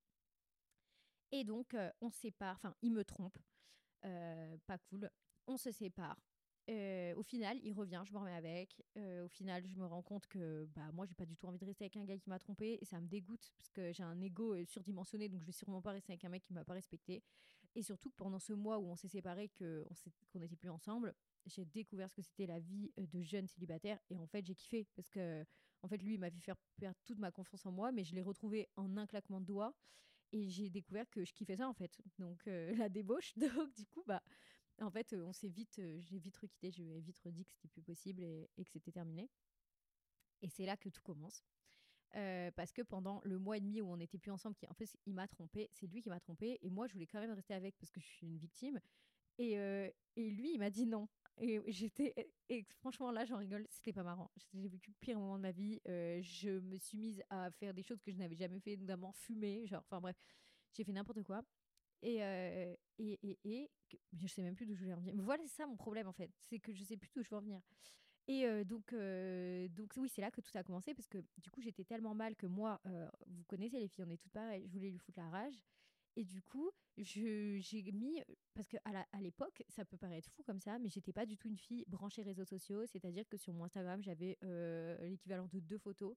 [1.31, 2.55] Et donc, euh, on se sépare.
[2.55, 3.37] Enfin, il me trompe.
[4.05, 5.09] Euh, pas cool.
[5.47, 6.21] On se sépare.
[6.69, 8.83] Euh, au final, il revient, je me remets avec.
[8.95, 11.65] Au final, je me rends compte que bah, moi, j'ai pas du tout envie de
[11.65, 14.21] rester avec un gars qui m'a trompé et ça me dégoûte parce que j'ai un
[14.21, 17.23] ego surdimensionné, donc je vais sûrement pas rester avec un mec qui m'a pas respecté.
[17.73, 21.15] Et surtout pendant ce mois où on s'est séparés, qu'on n'était plus ensemble,
[21.47, 24.85] j'ai découvert ce que c'était la vie de jeune célibataire et en fait, j'ai kiffé
[24.95, 25.45] parce que
[25.83, 28.15] en fait, lui, il m'a fait faire perdre toute ma confiance en moi, mais je
[28.15, 29.75] l'ai retrouvé en un claquement de doigts
[30.31, 32.01] et j'ai découvert que je kiffais ça en fait.
[32.19, 32.43] Donc
[32.77, 34.21] la débauche, donc du coup, bah
[34.81, 38.23] en fait, on s'est vite, j'ai vite requitté, j'ai vite dit que c'était plus possible
[38.23, 39.29] et, que c'était terminé.
[40.41, 41.43] Et c'est là que tout commence.
[42.11, 44.95] parce que pendant le mois et demi où on n'était plus ensemble, qui en fait
[45.05, 47.53] il m'a trompé, c'est lui qui m'a trompé et moi je voulais quand même rester
[47.53, 48.79] avec parce que je suis une victime.
[49.39, 51.07] Et, et lui il m'a dit non.
[51.39, 52.13] Et j'étais
[52.49, 54.31] et franchement là j'en rigole, c'était pas marrant.
[54.53, 55.79] J'ai vécu le pire moment de ma vie.
[55.85, 59.67] je me suis mise à faire des choses que je n'avais jamais fait, notamment fumer,
[59.67, 60.17] genre enfin bref,
[60.73, 61.43] j'ai fait n'importe quoi.
[62.01, 62.17] Et,
[62.97, 63.71] et, et, et,
[64.13, 65.13] je sais même plus d'où je voulais en venir.
[65.17, 67.37] Voilà, c'est ça mon problème en fait, c'est que je sais plus d'où je veux
[67.37, 67.61] en venir.
[68.27, 71.85] Et donc, donc oui, c'est là que tout a commencé parce que du coup, j'étais
[71.85, 72.81] tellement mal que moi,
[73.27, 75.55] vous connaissez les filles, on est toutes pareilles, je voulais lui foutre la rage.
[76.17, 77.61] Et du coup, j'ai
[77.93, 78.23] mis,
[78.55, 78.79] parce qu'à
[79.11, 81.85] à l'époque, ça peut paraître fou comme ça, mais j'étais pas du tout une fille
[81.87, 84.35] branchée réseaux sociaux, c'est-à-dire que sur mon Instagram, j'avais
[85.01, 86.15] l'équivalent de deux photos.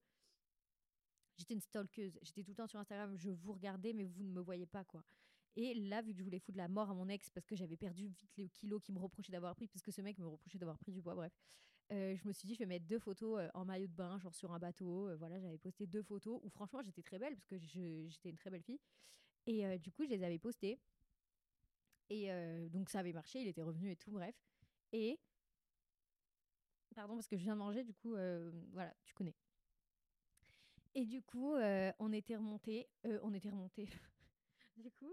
[1.37, 4.31] J'étais une stalkeuse, j'étais tout le temps sur Instagram, je vous regardais, mais vous ne
[4.31, 5.05] me voyez pas, quoi.
[5.57, 7.77] Et là, vu que je voulais foutre la mort à mon ex parce que j'avais
[7.77, 10.59] perdu vite les kilos qu'il me reprochait d'avoir pris, parce que ce mec me reprochait
[10.59, 11.33] d'avoir pris du poids, bref,
[11.93, 14.19] euh, je me suis dit, je vais mettre deux photos euh, en maillot de bain,
[14.19, 15.09] genre sur un bateau.
[15.09, 18.37] Euh, voilà, j'avais posté deux photos où franchement, j'étais très belle parce que j'étais une
[18.37, 18.81] très belle fille.
[19.51, 20.79] Et du coup, je les avais postées.
[22.09, 22.31] Et
[22.71, 24.37] donc, ça avait marché, il était revenu et tout, bref.
[24.93, 25.19] Et.
[26.95, 28.15] Pardon, parce que je viens de manger, du coup,
[28.73, 29.35] voilà, tu connais.
[30.95, 32.89] Et du coup, on était remonté.
[33.23, 33.89] on était remonté.
[34.77, 35.13] du coup,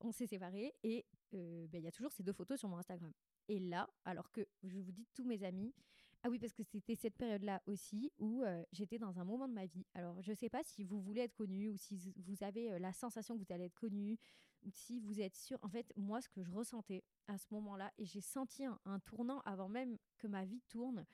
[0.00, 0.74] on s'est séparés.
[0.82, 3.12] Et ben, il y a toujours ces deux photos sur mon Instagram.
[3.48, 5.72] Et là, alors que je vous dis tous mes amis,
[6.24, 9.52] ah oui, parce que c'était cette période-là aussi où euh, j'étais dans un moment de
[9.52, 9.84] ma vie.
[9.94, 12.78] Alors, je ne sais pas si vous voulez être connu ou si vous avez euh,
[12.78, 14.18] la sensation que vous allez être connu
[14.62, 15.58] ou si vous êtes sûr.
[15.62, 19.40] En fait, moi, ce que je ressentais à ce moment-là, et j'ai senti un, tournant
[19.40, 21.04] avant même que ma vie tourne,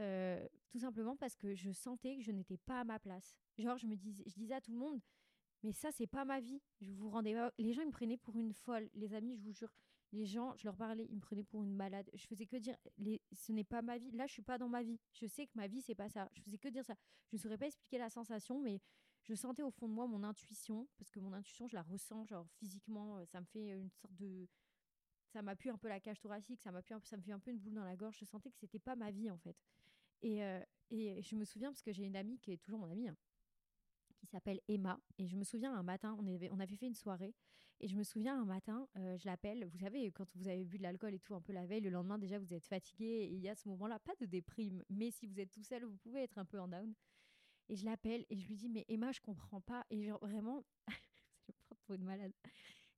[0.00, 3.36] euh, tout simplement parce que je sentais que je n'étais pas à ma place.
[3.56, 5.00] Genre, je me disais, je disais à tout le monde,
[5.62, 6.60] mais ça, c'est pas ma vie.
[6.80, 8.88] Je vous rendais Les gens, ils me prenaient pour une folle.
[8.94, 9.72] Les amis, je vous jure
[10.12, 12.10] les gens, je leur parlais, ils me prenaient pour une malade.
[12.14, 12.76] Je faisais que dire,
[13.32, 14.10] ce n'est pas ma vie.
[14.10, 14.98] Là, je suis pas dans ma vie.
[15.12, 16.28] Je sais que ma vie, c'est pas ça.
[16.32, 16.94] Je faisais que dire ça.
[17.28, 18.80] Je ne saurais pas expliquer la sensation, mais
[19.22, 22.24] je sentais au fond de moi mon intuition, parce que mon intuition, je la ressens,
[22.24, 24.48] genre physiquement, euh, ça me fait une sorte de.
[25.28, 27.58] Ça m'appuie un peu la cage thoracique, ça m'appuie, ça me fait un peu une
[27.58, 28.16] boule dans la gorge.
[28.18, 29.56] Je sentais que c'était pas ma vie, en fait.
[30.22, 33.08] Et, euh, je me souviens, parce que j'ai une amie qui est toujours mon amie,
[33.08, 33.16] hein,
[34.16, 34.98] qui s'appelle Emma.
[35.18, 37.32] Et je me souviens un matin, on avait, on avait fait une soirée
[37.80, 39.64] et je me souviens un matin, euh, je l'appelle.
[39.64, 41.90] Vous savez, quand vous avez bu de l'alcool et tout un peu la veille, le
[41.90, 45.10] lendemain déjà vous êtes fatigué et il y a ce moment-là, pas de déprime, mais
[45.10, 46.94] si vous êtes tout seul, vous pouvez être un peu en down.
[47.68, 49.86] Et je l'appelle et je lui dis mais Emma, je comprends pas.
[49.90, 50.64] Et vraiment,
[51.48, 52.32] je me pour une malade.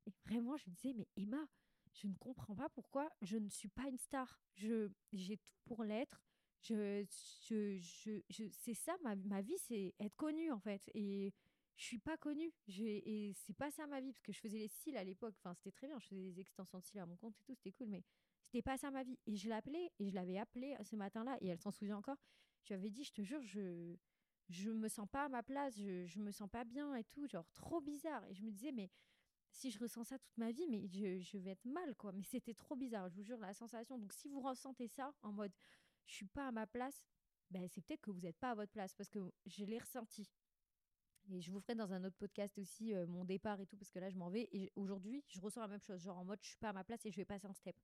[0.07, 1.47] Et vraiment, je lui disais mais Emma,
[1.93, 4.41] je ne comprends pas pourquoi je ne suis pas une star.
[4.55, 6.23] Je j'ai tout pour l'être.
[6.63, 7.05] Je,
[7.49, 10.83] je, je c'est ça ma, ma vie, c'est être connue en fait.
[10.95, 11.33] Et
[11.77, 12.53] je suis pas connue.
[12.69, 15.35] Et c'est pas ça ma vie, parce que je faisais les cils à l'époque.
[15.39, 15.99] Enfin, c'était très bien.
[15.99, 17.89] Je faisais des extensions de cils à mon compte et tout, c'était cool.
[17.89, 18.05] Mais
[18.45, 19.19] c'était pas ça ma vie.
[19.27, 22.19] Et je l'appelais, et je l'avais appelée ce matin-là, et elle s'en souvient encore.
[22.65, 23.97] Je lui avais dit, je te jure, je
[24.49, 27.27] je me sens pas à ma place, je, je me sens pas bien et tout,
[27.27, 28.25] genre trop bizarre.
[28.29, 28.91] Et je me disais, mais
[29.51, 32.13] si je ressens ça toute ma vie, mais je, je vais être mal, quoi.
[32.13, 33.99] Mais c'était trop bizarre, je vous jure, la sensation.
[33.99, 35.53] Donc si vous ressentez ça en mode,
[36.07, 37.07] je suis pas à ma place,
[37.51, 40.29] ben, c'est peut-être que vous n'êtes pas à votre place, parce que je l'ai ressenti.
[41.31, 43.91] Et je vous ferai dans un autre podcast aussi euh, mon départ et tout, parce
[43.91, 44.49] que là, je m'en vais.
[44.53, 46.03] Et aujourd'hui, je ressens la même chose.
[46.03, 47.77] Genre en mode, je suis pas à ma place et je vais passer un step.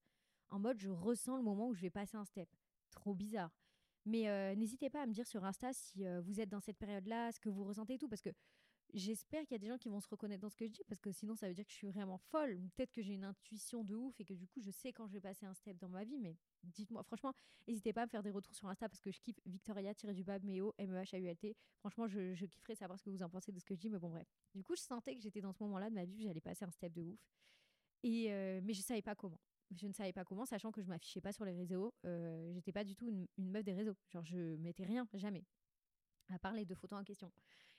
[0.50, 2.48] En mode, je ressens le moment où je vais passer un step.
[2.90, 3.50] Trop bizarre.
[4.04, 6.78] Mais euh, n'hésitez pas à me dire sur Insta si euh, vous êtes dans cette
[6.78, 8.08] période-là, ce que vous ressentez et tout.
[8.08, 8.30] Parce que
[8.94, 10.82] j'espère qu'il y a des gens qui vont se reconnaître dans ce que je dis,
[10.88, 12.60] parce que sinon, ça veut dire que je suis vraiment folle.
[12.76, 15.14] Peut-être que j'ai une intuition de ouf et que du coup, je sais quand je
[15.14, 16.18] vais passer un step dans ma vie.
[16.18, 17.32] Mais dites-moi, franchement,
[17.66, 20.74] n'hésitez pas à me faire des retours sur Insta parce que je kiffe Victoria-du-bas Meo,
[20.78, 21.56] M-E-H-A-U-L-T.
[21.80, 23.90] Franchement, je, je kifferais savoir ce que vous en pensez de ce que je dis,
[23.90, 24.26] mais bon, bref.
[24.54, 26.64] Du coup, je sentais que j'étais dans ce moment-là de ma vie où j'allais passer
[26.64, 27.20] un step de ouf.
[28.02, 29.40] Et, euh, mais je savais pas comment.
[29.70, 31.92] Je ne savais pas comment, sachant que je m'affichais pas sur les réseaux.
[32.06, 33.96] Euh, j'étais pas du tout une, meuf des réseaux.
[34.08, 35.44] Genre, je mettais rien, jamais.
[36.30, 37.30] À part les deux photos en question.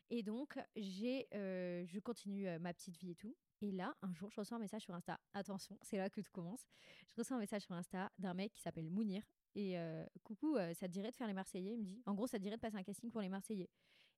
[0.09, 3.35] Et donc, j'ai, euh, je continue euh, ma petite vie et tout.
[3.61, 5.19] Et là, un jour, je reçois un message sur Insta.
[5.33, 6.65] Attention, c'est là que tout commence.
[7.07, 9.23] Je reçois un message sur Insta d'un mec qui s'appelle Mounir.
[9.55, 11.73] Et euh, coucou, ça te dirait de faire les Marseillais?
[11.73, 13.69] Il me dit, en gros, ça te dirait de passer un casting pour les Marseillais.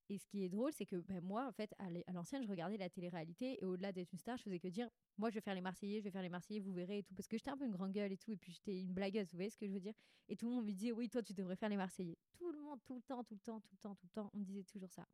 [0.09, 2.75] Et ce qui est drôle, c'est que ben, moi, en fait, à l'ancienne, je regardais
[2.77, 5.55] la télé-réalité et au-delà d'être une star, je faisais que dire moi, je vais faire
[5.55, 7.13] les Marseillais, je vais faire les Marseillais, vous verrez et tout.
[7.13, 9.27] Parce que j'étais un peu une grande gueule et tout, et puis j'étais une blagueuse,
[9.31, 9.93] vous voyez ce que je veux dire?
[10.27, 12.17] Et tout le monde me disait oui, toi, tu devrais faire les Marseillais.
[12.37, 14.29] Tout le monde, tout le temps, tout le temps, tout le temps, tout le temps,
[14.33, 15.07] on me disait toujours ça.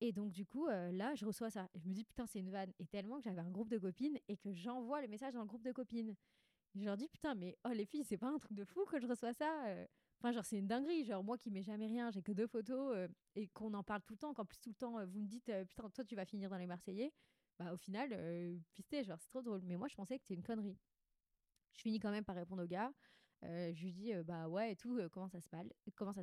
[0.00, 1.68] Et donc, du coup, euh, là, je reçois ça.
[1.74, 2.72] Je me dis, putain, c'est une vanne.
[2.78, 5.46] Et tellement que j'avais un groupe de copines et que j'envoie le message dans le
[5.46, 6.14] groupe de copines.
[6.74, 9.00] je leur dis, putain, mais oh, les filles, c'est pas un truc de fou que
[9.00, 9.66] je reçois ça.
[9.66, 9.86] Euh.
[10.20, 11.04] Enfin, genre, c'est une dinguerie.
[11.04, 14.02] Genre, moi qui mets jamais rien, j'ai que deux photos euh, et qu'on en parle
[14.02, 16.24] tout le temps, qu'en plus, tout le temps, vous me dites, putain, toi, tu vas
[16.24, 17.12] finir dans les Marseillais.
[17.58, 18.16] Bah, au final,
[18.74, 19.62] pisté, genre, c'est trop drôle.
[19.64, 20.78] Mais moi, je pensais que c'était une connerie.
[21.74, 22.92] Je finis quand même par répondre au gars.
[23.42, 25.48] Je lui dis bah ouais et tout, comment ça se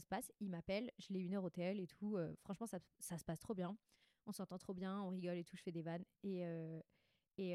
[0.08, 0.32] passe?
[0.40, 2.18] Il m'appelle, je l'ai une heure au tel et tout.
[2.42, 3.78] franchement, ça, ça, se passe trop bien.
[4.26, 5.56] On s'entend trop bien, on rigole et tout.
[5.56, 6.44] Je fais des vannes et
[7.38, 7.52] et,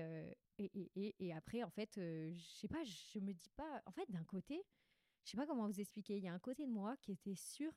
[0.59, 3.83] et, et, et, après en fait, je sais pas, je me dis pas.
[3.87, 4.63] En fait, d'un côté,
[5.25, 6.17] je sais pas comment vous expliquer.
[6.17, 7.73] Il y a un côté de moi qui était sûr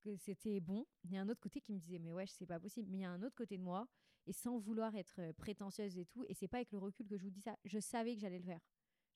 [0.00, 0.86] que c'était bon.
[1.04, 2.88] Il y a un autre côté qui me disait mais ouais, c'est pas possible.
[2.90, 3.86] Mais il y a un autre côté de moi
[4.26, 6.24] et sans vouloir être prétentieuse et tout.
[6.28, 7.56] Et c'est pas avec le recul que je vous dis ça.
[7.64, 8.60] Je savais que j'allais le faire.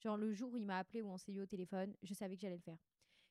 [0.04, 2.36] Genre le jour où il m'a appelé ou on s'est eu au téléphone, je savais
[2.36, 2.78] que j'allais le faire.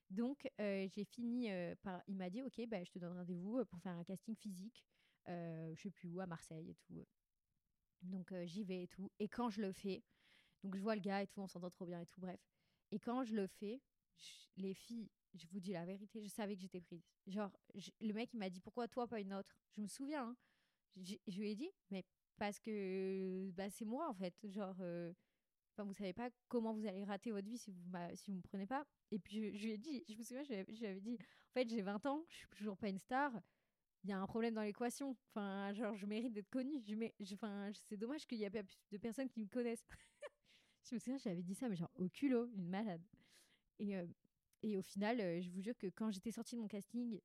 [0.09, 1.49] Donc j'ai fini
[1.81, 2.01] par.
[2.07, 4.83] Il m'a dit ok, bah, je te donne rendez-vous pour faire un casting physique.
[5.27, 7.05] je sais plus où, à Marseille et tout.
[8.01, 9.11] Donc j'y vais et tout.
[9.19, 10.03] Et quand je le fais,
[10.63, 12.39] donc je vois le gars et tout, on s'entend trop bien et tout, bref.
[12.91, 13.81] Et quand je le fais,
[14.57, 17.03] les filles, je vous dis la vérité, je savais que j'étais prise.
[17.27, 17.51] Genre,
[18.01, 19.55] le mec, il m'a dit pourquoi toi, pas une autre?
[19.71, 20.35] Je me souviens, hein.
[21.27, 22.03] je lui ai dit, mais
[22.37, 24.35] parce que bah, c'est moi en fait.
[24.43, 25.13] Genre, euh,
[25.73, 27.81] enfin, vous savez pas comment vous allez rater votre vie si vous
[28.15, 28.85] si vous me prenez pas.
[29.11, 31.69] Et puis je, lui ai dit, je me souviens, je lui avais dit, en fait,
[31.69, 33.31] j'ai 20 ans, je suis toujours pas une star.
[34.03, 35.15] Il y a un problème dans l'équation.
[35.29, 36.81] Enfin, genre, je mérite d'être connue.
[36.85, 39.85] Je, enfin, c'est dommage qu'il y ait pas plus de personnes qui me connaissent.
[40.89, 43.01] je me souviens, j'avais dit ça, mais genre au culot, une malade.
[43.79, 44.05] Et, euh,
[44.61, 47.19] et au final, euh, je vous jure que quand j'étais sortie de mon casting,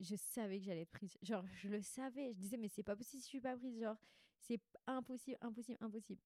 [0.00, 1.16] je savais que j'allais être prise.
[1.22, 2.32] Genre, je le savais.
[2.32, 3.78] Je disais, mais c'est pas possible si je suis pas prise.
[3.78, 3.96] Genre,
[4.38, 6.20] c'est impossible, impossible, impossible.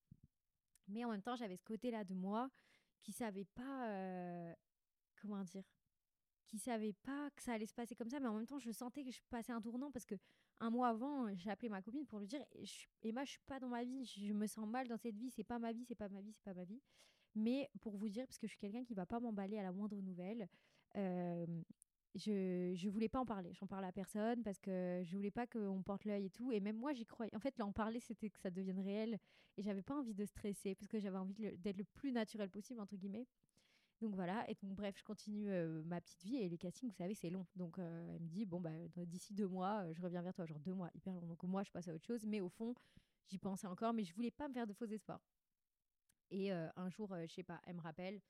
[0.89, 2.51] Mais en même temps, j'avais ce côté-là de moi
[3.03, 3.89] qui savait pas.
[3.89, 4.55] Euh,
[5.21, 5.65] comment dire
[6.47, 8.21] Qui savait pas que ça allait se passer comme ça.
[8.21, 10.17] Mais en même temps, je sentais que je passais un tournant parce que
[10.61, 12.43] un mois avant, j'ai appelé ma copine pour lui dire
[13.03, 14.05] Emma, je suis pas dans ma vie.
[14.05, 15.31] Je me sens mal dans cette vie.
[15.31, 16.81] C'est pas ma vie, c'est pas ma vie, c'est pas ma vie.
[17.35, 19.73] Mais pour vous dire, parce que je suis quelqu'un qui va pas m'emballer à la
[19.73, 20.49] moindre nouvelle,
[20.97, 21.47] euh,
[22.17, 23.53] je je voulais pas en parler.
[23.55, 26.53] J'en parlais à personne parce que je voulais pas qu'on porte l'œil et tout.
[26.53, 27.35] Et même moi, j'y croyais.
[27.35, 29.19] En fait, là, en parler, c'était que ça devienne réel.
[29.57, 32.81] Et j'avais pas envie de stresser parce que j'avais envie d'être le plus naturel possible,
[32.81, 33.27] entre guillemets.
[34.03, 36.97] Donc voilà, et donc bref, je continue euh, ma petite vie et les castings, vous
[36.97, 37.47] savez, c'est long.
[37.57, 38.71] Donc euh, elle me dit, bon, bah,
[39.07, 40.45] d'ici deux mois, je reviens vers toi.
[40.45, 41.27] Genre deux mois, hyper long.
[41.27, 42.25] Donc moi, je passe à autre chose.
[42.27, 42.75] Mais au fond,
[43.27, 45.23] j'y pensais encore, mais je voulais pas me faire de faux espoirs.
[46.31, 48.21] Et un jour, je sais pas, elle me rappelle.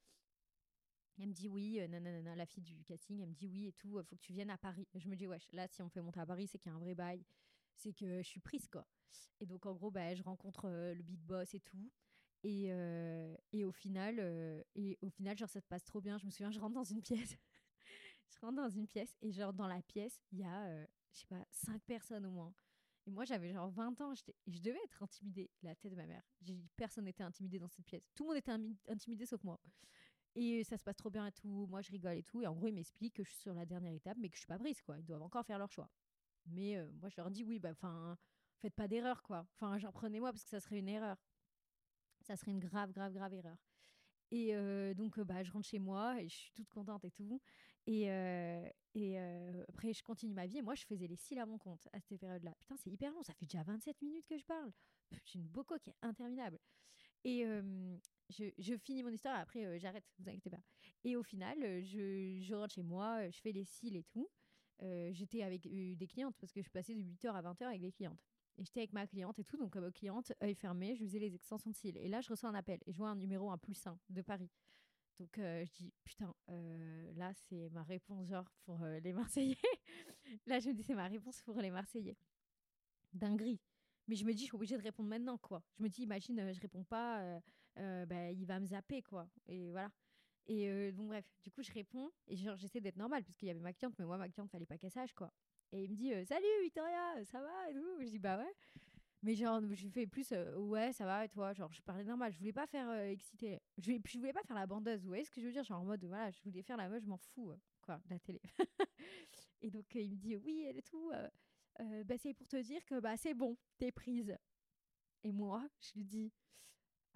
[1.19, 4.03] Elle me dit oui, nanana, la fille du casting, elle me dit oui et tout,
[4.05, 4.87] faut que tu viennes à Paris.
[4.95, 6.77] Je me dis, wesh, là, si on fait monter à Paris, c'est qu'il y a
[6.77, 7.25] un vrai bail,
[7.75, 8.87] c'est que je suis prise, quoi.
[9.41, 11.91] Et donc, en gros, bah, je rencontre le big boss et tout.
[12.43, 12.71] Et,
[13.53, 14.19] et, au final,
[14.75, 16.19] et au final, genre, ça se passe trop bien.
[16.19, 17.37] Je me souviens, je rentre dans une pièce.
[18.31, 21.27] je rentre dans une pièce et, genre, dans la pièce, il y a, je sais
[21.27, 22.55] pas, cinq personnes au moins.
[23.07, 26.25] Et moi, j'avais genre 20 ans, je devais être intimidée, la tête de ma mère.
[26.75, 28.11] Personne n'était intimidé dans cette pièce.
[28.15, 28.53] Tout le monde était
[28.89, 29.61] intimidé sauf moi.
[30.39, 31.67] Et ça se passe trop bien et tout.
[31.71, 32.43] Moi, je rigole et tout.
[32.43, 34.41] Et en gros, ils m'expliquent que je suis sur la dernière étape, mais que je
[34.41, 34.99] suis pas prise, quoi.
[34.99, 35.89] Ils doivent encore faire leur choix.
[36.45, 38.19] Mais euh, moi, je leur dis oui, bah, enfin,
[38.59, 39.47] faites pas d'erreur, quoi.
[39.55, 41.17] Enfin, genre, prenez-moi parce que ça serait une erreur.
[42.21, 43.57] Ça serait une grave, grave, grave erreur.
[44.31, 47.41] Et euh, donc, bah, je rentre chez moi et je suis toute contente et tout.
[47.87, 49.19] Et, euh, et
[49.69, 50.59] après, je continue ma vie.
[50.59, 52.53] Et moi, je faisais les cils à mon compte à cette période-là.
[52.59, 53.23] Putain, c'est hyper long.
[53.23, 54.71] Ça fait déjà 27 minutes que je parle.
[55.25, 56.59] J'ai une boco qui est interminable.
[57.25, 57.47] Et
[58.31, 59.39] je, finis mon histoire.
[59.39, 60.05] Après, j'arrête.
[60.19, 60.63] Vous inquiétez pas.
[61.05, 63.29] Et au final, je, je, rentre chez moi.
[63.31, 64.29] Je fais les cils et tout.
[64.81, 68.21] J'étais avec des clientes parce que je passais de 8h à 20h avec les clientes.
[68.59, 69.57] Et j'étais avec ma cliente et tout.
[69.57, 71.97] Donc, comme cliente, œil fermé, je faisais les extensions de cils.
[71.99, 72.81] Et là, je reçois un appel.
[72.87, 74.51] Et je vois un numéro, un plus 1 de Paris.
[75.19, 79.57] Donc euh, je dis putain, euh, là c'est ma réponse genre pour euh, les Marseillais.
[80.47, 82.17] là je me dis c'est ma réponse pour les Marseillais.
[83.13, 83.61] Dinguerie.
[84.09, 85.63] Mais je me dis je suis obligée de répondre maintenant quoi.
[85.79, 87.41] Je me dis imagine je réponds pas,
[87.77, 89.29] bah, il va me zapper quoi.
[89.47, 89.91] Et voilà.
[90.47, 93.51] Et donc bref, du coup je réponds et genre j'essaie d'être normale parce qu'il y
[93.51, 95.33] avait ma cliente, mais moi ma cliente fallait pas qu'elle sache quoi.
[95.73, 98.01] Et il me dit salut Victoria, ça va et tout?
[98.01, 98.55] Je dis bah ouais.
[99.23, 102.33] Mais genre, je fais plus, euh, ouais, ça va, et toi, genre, je parlais normal.
[102.33, 103.61] Je voulais pas faire euh, exciter.
[103.79, 105.65] Je, je voulais pas faire la bandeuse, vous voyez ce que je veux dire?
[105.65, 108.11] Genre en mode, voilà, je voulais faire la meuf, je m'en fous, euh, quoi, de
[108.11, 108.41] la télé.
[109.63, 111.11] et donc, il me dit, oui, et tout.
[112.05, 114.37] bah, c'est pour te dire que bah, c'est bon, t'es prise.
[115.25, 116.33] Et moi, je lui dis,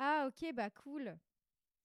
[0.02, 1.14] ah, ok, bah, cool.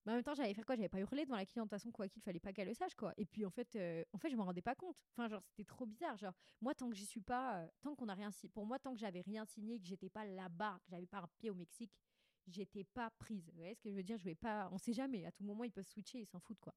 [0.05, 0.75] Mais en même temps, j'allais faire quoi?
[0.75, 1.69] J'avais pas hurlé devant la cliente.
[1.91, 3.13] Quoi qu'il fallait pas qu'elle le sache, quoi.
[3.17, 4.95] Et puis, en fait, euh, en fait je me rendais pas compte.
[5.11, 6.15] Enfin, genre, c'était trop bizarre.
[6.15, 8.79] Genre, moi, tant que j'y suis pas, euh, tant qu'on a rien signé, pour moi,
[8.79, 11.55] tant que j'avais rien signé, que j'étais pas là-bas, que j'avais pas un pied au
[11.55, 11.91] Mexique,
[12.47, 13.49] j'étais pas prise.
[13.49, 14.17] Vous voyez ce que je veux dire?
[14.17, 14.69] Je vais pas.
[14.71, 15.25] On sait jamais.
[15.25, 16.73] À tout moment, ils peuvent switcher, ils s'en foutent, quoi.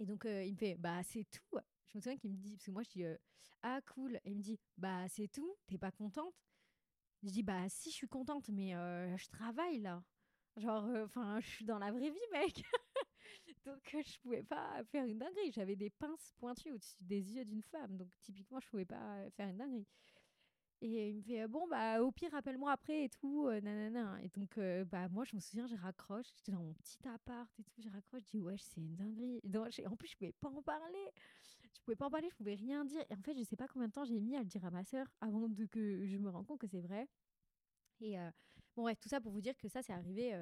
[0.00, 1.58] Et donc, euh, il me fait, bah, c'est tout.
[1.86, 3.04] Je me souviens qu'il me dit, parce que moi, je dis,
[3.62, 4.16] ah, cool.
[4.24, 5.56] Et il me dit, bah, c'est tout.
[5.66, 6.34] T'es pas contente?
[7.24, 10.02] Je dis, bah, si, je suis contente, mais je travaille là.
[10.56, 12.62] Genre, euh, enfin, je suis dans la vraie vie, mec.
[13.66, 15.50] donc, euh, je pouvais pas faire une dinguerie.
[15.52, 17.96] J'avais des pinces pointues au-dessus des yeux d'une femme.
[17.96, 19.86] Donc, typiquement, je pouvais pas faire une dinguerie.
[20.80, 24.58] Et il me fait bon bah au pire rappelle-moi après et tout nanana et donc
[24.90, 27.88] bah moi je me souviens je raccroche j'étais dans mon petit appart et tout je
[27.88, 29.40] raccroche je dis ouais c'est une dinguerie
[29.86, 31.10] en plus je pouvais pas en parler
[31.74, 33.04] je pouvais pas en parler je pouvais rien dire.
[33.10, 34.70] Et en fait je sais pas combien de temps j'ai mis à le dire à
[34.70, 37.08] ma sœur avant de que je me rende compte que c'est vrai.
[38.00, 38.16] Et
[38.76, 40.34] bon ouais tout ça pour vous dire que ça c'est arrivé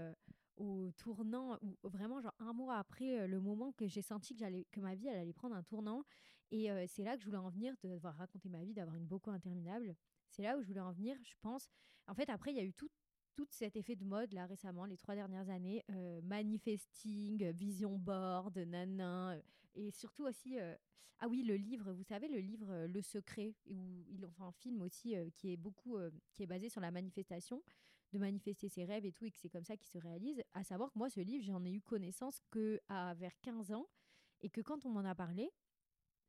[0.57, 4.67] au tournant ou vraiment genre un mois après le moment que j'ai senti que j'allais
[4.71, 6.05] que ma vie elle allait prendre un tournant.
[6.51, 9.07] Et c'est là que je voulais en venir de devoir raconter ma vie d'avoir une
[9.07, 9.97] beaucoup interminable.
[10.29, 11.71] C'est là où je voulais en venir, je pense.
[12.07, 12.91] En fait, après, il y a eu tout,
[13.35, 18.57] tout cet effet de mode là récemment, les trois dernières années, euh, manifesting, vision board,
[18.59, 19.41] nanan, euh,
[19.75, 20.75] et surtout aussi, euh,
[21.21, 24.53] ah oui, le livre, vous savez, le livre Le Secret, où ils ont fait un
[24.53, 25.97] film aussi qui est beaucoup,
[26.33, 27.63] qui est basé sur la manifestation,
[28.13, 30.43] de manifester ses rêves et tout, et que c'est comme ça qu'il se réalise.
[30.53, 33.87] À savoir que moi, ce livre, j'en ai eu connaissance que à vers 15 ans,
[34.41, 35.53] et que quand on m'en a parlé,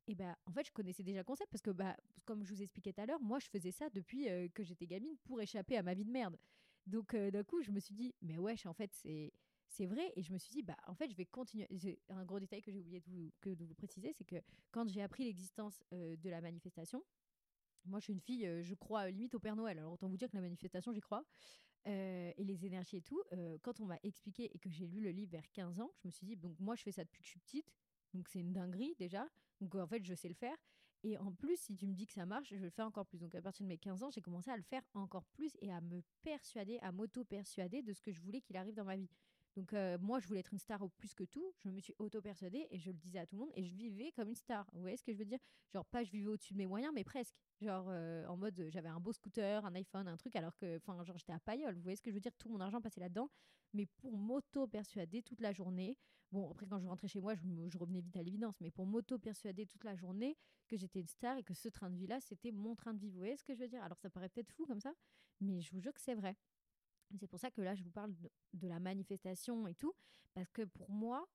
[0.06, 2.62] et bah, en fait, je connaissais déjà le concept parce que, bah, comme je vous
[2.62, 5.82] expliquais tout à l'heure, moi, je faisais ça depuis que j'étais gamine pour échapper à
[5.82, 6.38] ma vie de merde.
[6.86, 9.32] Donc, d'un coup, je me suis dit, mais wesh, en fait, c'est.
[9.66, 11.66] C'est vrai, et je me suis dit, bah, en fait, je vais continuer.
[12.08, 14.36] Un gros détail que j'ai oublié de vous, que de vous préciser, c'est que
[14.70, 17.02] quand j'ai appris l'existence de la manifestation,
[17.84, 19.78] moi, je suis une fille, je crois limite au Père Noël.
[19.78, 21.24] Alors, autant vous dire que la manifestation, j'y crois.
[21.86, 23.20] et les énergies et tout.
[23.62, 26.12] quand on m'a expliqué et que j'ai lu le livre vers 15 ans, je me
[26.12, 27.72] suis dit, donc moi, je fais ça depuis que je suis petite.
[28.12, 29.28] Donc, c'est une dinguerie déjà.
[29.60, 30.56] Donc en fait, je sais le faire.
[31.04, 33.18] Et en plus, si tu me dis que ça marche, je le fais encore plus.
[33.18, 35.70] Donc à partir de mes 15 ans, j'ai commencé à le faire encore plus et
[35.70, 39.10] à me persuader, à m'auto-persuader de ce que je voulais qu'il arrive dans ma vie.
[39.56, 41.52] Donc moi, je voulais être une star au plus que tout.
[41.58, 44.10] Je me suis auto-persuadée et je le disais à tout le monde et je vivais
[44.12, 44.68] comme une star.
[44.72, 45.38] Vous voyez ce que je veux dire?
[45.72, 47.36] Genre pas je vivais au-dessus de mes moyens, mais presque.
[47.60, 47.86] Genre
[48.28, 51.32] en mode j'avais un beau scooter, un iPhone, un truc, alors que enfin genre j'étais
[51.32, 51.74] à pailleul.
[51.76, 52.34] Vous voyez ce que je veux dire?
[52.36, 53.30] Tout mon argent passait là-dedans.
[53.72, 55.96] Mais pour m'auto-persuader toute la journée,
[56.32, 58.86] bon après quand je rentrais chez moi, je, je revenais vite à l'évidence, mais pour
[58.86, 60.36] m'auto-persuader toute la journée
[60.68, 63.10] que j'étais une star et que ce train de vie-là, c'était mon train de vie.
[63.10, 63.82] Vous voyez ce que je veux dire?
[63.82, 64.92] Alors ça paraît peut-être fou comme ça,
[65.40, 66.36] mais je vous jure que c'est vrai.
[67.18, 68.14] C'est pour ça que là, je vous parle
[68.52, 69.94] de, la manifestation et tout,
[70.32, 71.28] parce que pour moi,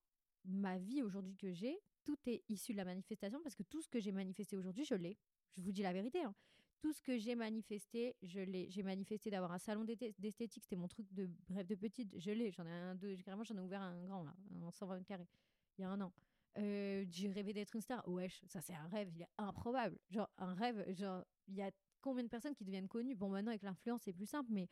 [0.46, 3.90] ma vie aujourd'hui que j'ai, tout est issu de la manifestation, parce que tout ce
[3.90, 5.18] que j'ai manifesté aujourd'hui, je l'ai.
[5.56, 6.24] Je vous dis la vérité.
[6.24, 6.34] Hein.
[6.82, 8.70] Tout ce que j'ai manifesté, je l'ai.
[8.70, 12.52] J'ai manifesté d'avoir un salon d'esthétique, c'était mon truc de rêve de petite, je l'ai.
[12.52, 15.28] J'en ai un, deux, carrément, j'en ai ouvert un grand, là, en 120 carrés,
[15.78, 16.14] il y a un an.
[16.58, 18.06] Euh, j'ai rêvé d'être une star.
[18.08, 19.98] Wesh, ça c'est un rêve, il est improbable.
[20.10, 23.16] Genre, un rêve, genre, il y a combien de personnes qui deviennent connues?
[23.16, 24.68] Bon, maintenant, avec l'influence, c'est plus simple, mais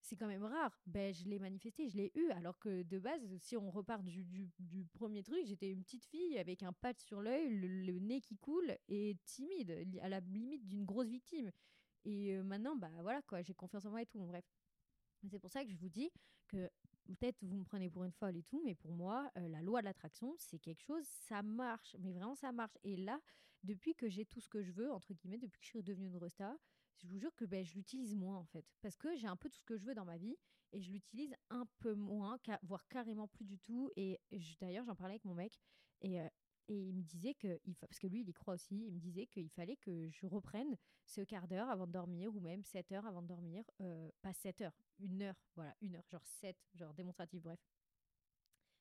[0.00, 0.78] c'est quand même rare.
[0.86, 2.30] Ben, je l'ai manifesté, je l'ai eu.
[2.30, 4.24] Alors que de base, si on repart du,
[4.58, 8.36] du, premier truc, j'étais une petite fille avec un patch sur l'œil, le, nez qui
[8.36, 11.50] coule et timide, à la limite d'une grosse victime.
[12.04, 14.20] Et maintenant, bah voilà quoi, j'ai confiance en moi et tout.
[14.20, 14.44] Bref.
[15.28, 16.10] C'est pour ça que je vous dis
[16.46, 16.70] que
[17.04, 19.86] peut-être vous me prenez pour une folle et tout, mais pour moi, la loi de
[19.86, 22.76] l'attraction, c'est quelque chose, ça marche, mais vraiment ça marche.
[22.84, 23.20] Et là,
[23.64, 26.06] depuis que j'ai tout ce que je veux, entre guillemets, depuis que je suis devenue
[26.06, 26.56] une resta,
[26.98, 28.64] je vous jure que ben, je l'utilise moins en fait.
[28.82, 30.36] Parce que j'ai un peu tout ce que je veux dans ma vie
[30.72, 33.90] et je l'utilise un peu moins, voire carrément plus du tout.
[33.96, 34.20] Et
[34.60, 35.58] d'ailleurs, j'en parlais avec mon mec
[36.02, 36.28] et, euh,
[36.68, 39.00] et il me disait que, il parce que lui, il y croit aussi, il me
[39.00, 42.92] disait qu'il fallait que je reprenne ce quart d'heure avant de dormir ou même 7
[42.92, 43.64] heures avant de dormir.
[43.80, 47.60] Euh, pas 7 heures, une heure, voilà, une heure, genre 7, genre démonstratif, bref.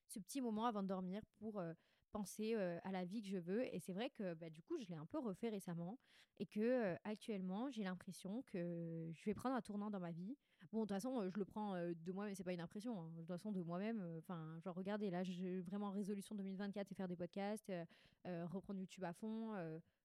[0.08, 1.60] Ce petit moment avant de dormir pour.
[1.60, 1.74] Euh,
[2.12, 3.64] penser à la vie que je veux.
[3.74, 6.00] Et c'est vrai que bah, du coup, je l'ai un peu refait récemment
[6.40, 10.38] et que actuellement, j'ai l'impression que je vais prendre un tournant dans ma vie.
[10.72, 13.02] Bon, de toute façon, je le prends de moi, mais c'est pas une impression.
[13.02, 13.12] Hein.
[13.12, 14.04] De toute façon, de moi-même.
[14.20, 17.72] Enfin, genre, regardez, là, j'ai vraiment résolution 2024, c'est faire des podcasts,
[18.26, 19.54] reprendre YouTube à fond.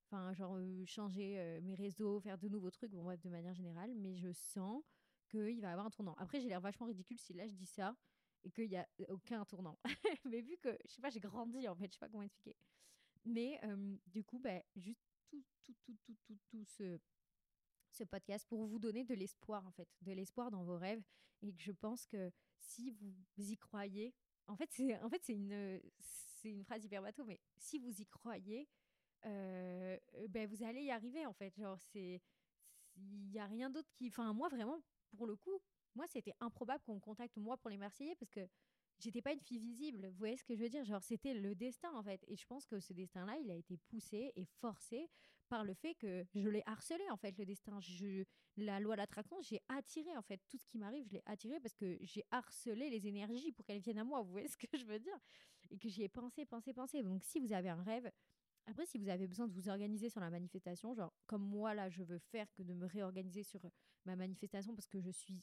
[0.06, 3.92] Enfin, genre, changer mes réseaux, faire de nouveaux trucs, bon, de manière générale.
[3.94, 4.82] Mais je sens
[5.28, 6.14] qu'il va avoir un tournant.
[6.18, 7.94] Après, j'ai l'air vachement ridicule si là, je dis ça
[8.44, 9.78] et qu'il n'y a aucun tournant.
[10.24, 12.56] mais vu que, je sais pas, j'ai grandi en fait, je sais pas comment expliquer.
[13.24, 13.60] Mais
[14.06, 16.98] du coup, bah, juste tout, tout, tout, tout, tout, tout ce,
[17.90, 21.02] ce podcast pour vous donner de l'espoir en fait, de l'espoir dans vos rêves.
[21.44, 24.14] Et que je pense que si vous y croyez,
[24.46, 25.80] en fait, c'est en fait, une,
[26.44, 28.68] une phrase hyper bateau, mais si vous y croyez,
[29.24, 31.54] ben, vous allez y arriver en fait.
[31.56, 31.78] Genre.
[32.96, 34.08] Il n'y a rien d'autre qui.
[34.08, 34.82] Enfin, moi, vraiment,
[35.16, 35.60] pour le coup,
[35.94, 38.48] moi, c'était improbable qu'on contacte moi pour les Marseillais parce que
[38.98, 40.06] j'étais pas une fille visible.
[40.06, 40.84] Vous voyez ce que je veux dire?
[40.84, 42.24] Genre, c'était le destin en fait.
[42.28, 45.08] Et je pense que ce destin-là, il a été poussé et forcé
[45.48, 47.78] par le fait que je l'ai harcelé en fait, le destin.
[48.56, 51.58] La loi de l'attraction, j'ai attiré en fait tout ce qui m'arrive, je l'ai attiré
[51.58, 54.22] parce que j'ai harcelé les énergies pour qu'elles viennent à moi.
[54.22, 55.18] Vous voyez ce que je veux dire?
[55.70, 57.02] Et que j'y ai pensé, pensé, pensé.
[57.02, 58.10] Donc, si vous avez un rêve,
[58.66, 61.88] après, si vous avez besoin de vous organiser sur la manifestation, genre comme moi là,
[61.88, 63.60] je veux faire que de me réorganiser sur
[64.04, 65.42] ma manifestation parce que je suis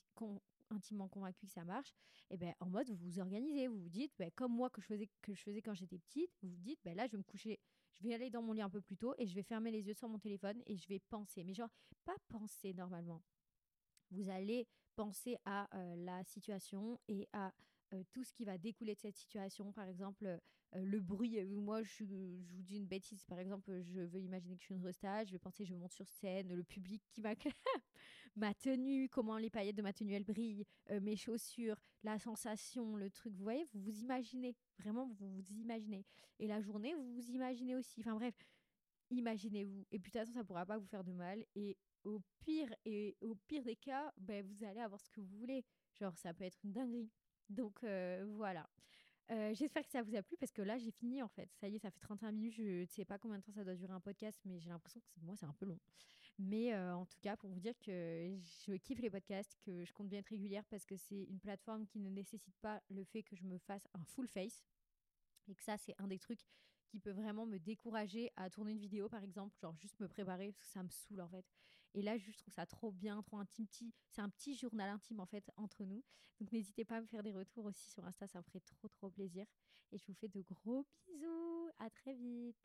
[0.70, 1.90] intimement convaincue que ça marche,
[2.30, 4.82] et eh ben en mode vous vous organisez, vous vous dites ben, comme moi que
[4.82, 7.18] je faisais que je faisais quand j'étais petite, vous vous dites ben là je vais
[7.18, 7.60] me coucher,
[8.00, 9.88] je vais aller dans mon lit un peu plus tôt et je vais fermer les
[9.88, 11.44] yeux sur mon téléphone et je vais penser.
[11.44, 11.70] Mais genre,
[12.06, 13.22] pas penser normalement.
[14.12, 17.54] Vous allez penser à euh, la situation et à
[17.94, 19.72] euh, tout ce qui va découler de cette situation.
[19.72, 20.38] Par exemple, euh,
[20.74, 21.44] le bruit.
[21.46, 23.26] Moi, je, vous dis une bêtise.
[23.26, 25.28] Par exemple, je veux imaginer que je suis une restage.
[25.28, 27.54] Je vais penser, je monte sur scène, le public qui m'acclame,
[28.36, 30.66] ma tenue, comment les paillettes de ma tenue elles brillent,
[31.02, 33.34] mes chaussures, la sensation, le truc.
[33.34, 34.56] Vous voyez, vous vous imaginez.
[34.78, 36.06] Vraiment, vous vous imaginez.
[36.40, 38.02] Et la journée, vous vous imaginez aussi.
[38.02, 38.36] Enfin bref,
[39.10, 39.86] imaginez-vous.
[39.92, 41.46] Et puis de toute façon, ça ne pourra pas vous faire de mal.
[41.56, 45.38] Et au pire, et au pire des cas, ben, vous allez avoir ce que vous
[45.38, 45.66] voulez.
[46.00, 47.10] Genre, ça peut être une dinguerie.
[47.50, 48.70] Donc euh, voilà.
[49.32, 51.50] Euh, j'espère que ça vous a plu parce que là j'ai fini en fait.
[51.60, 52.54] Ça y est, ça fait 31 minutes.
[52.54, 55.00] Je ne sais pas combien de temps ça doit durer un podcast, mais j'ai l'impression
[55.00, 55.80] que moi c'est un peu long.
[56.40, 59.92] Mais euh, en tout cas, pour vous dire que je kiffe les podcasts, que je
[59.94, 63.24] compte bien être régulière parce que c'est une plateforme qui ne nécessite pas le fait
[63.24, 64.64] que je me fasse un full face.
[65.48, 66.40] Et que ça, c'est un des trucs
[66.88, 70.52] qui peut vraiment me décourager à tourner une vidéo, par exemple, genre juste me préparer
[70.54, 71.46] parce que ça me saoule en fait.
[71.94, 73.68] Et là, je trouve ça trop bien, trop intime.
[74.10, 76.04] C'est un petit journal intime en fait entre nous.
[76.40, 78.88] Donc n'hésitez pas à me faire des retours aussi sur Insta, ça me ferait trop
[78.88, 79.46] trop plaisir.
[79.92, 81.70] Et je vous fais de gros bisous.
[81.80, 82.58] À très vite.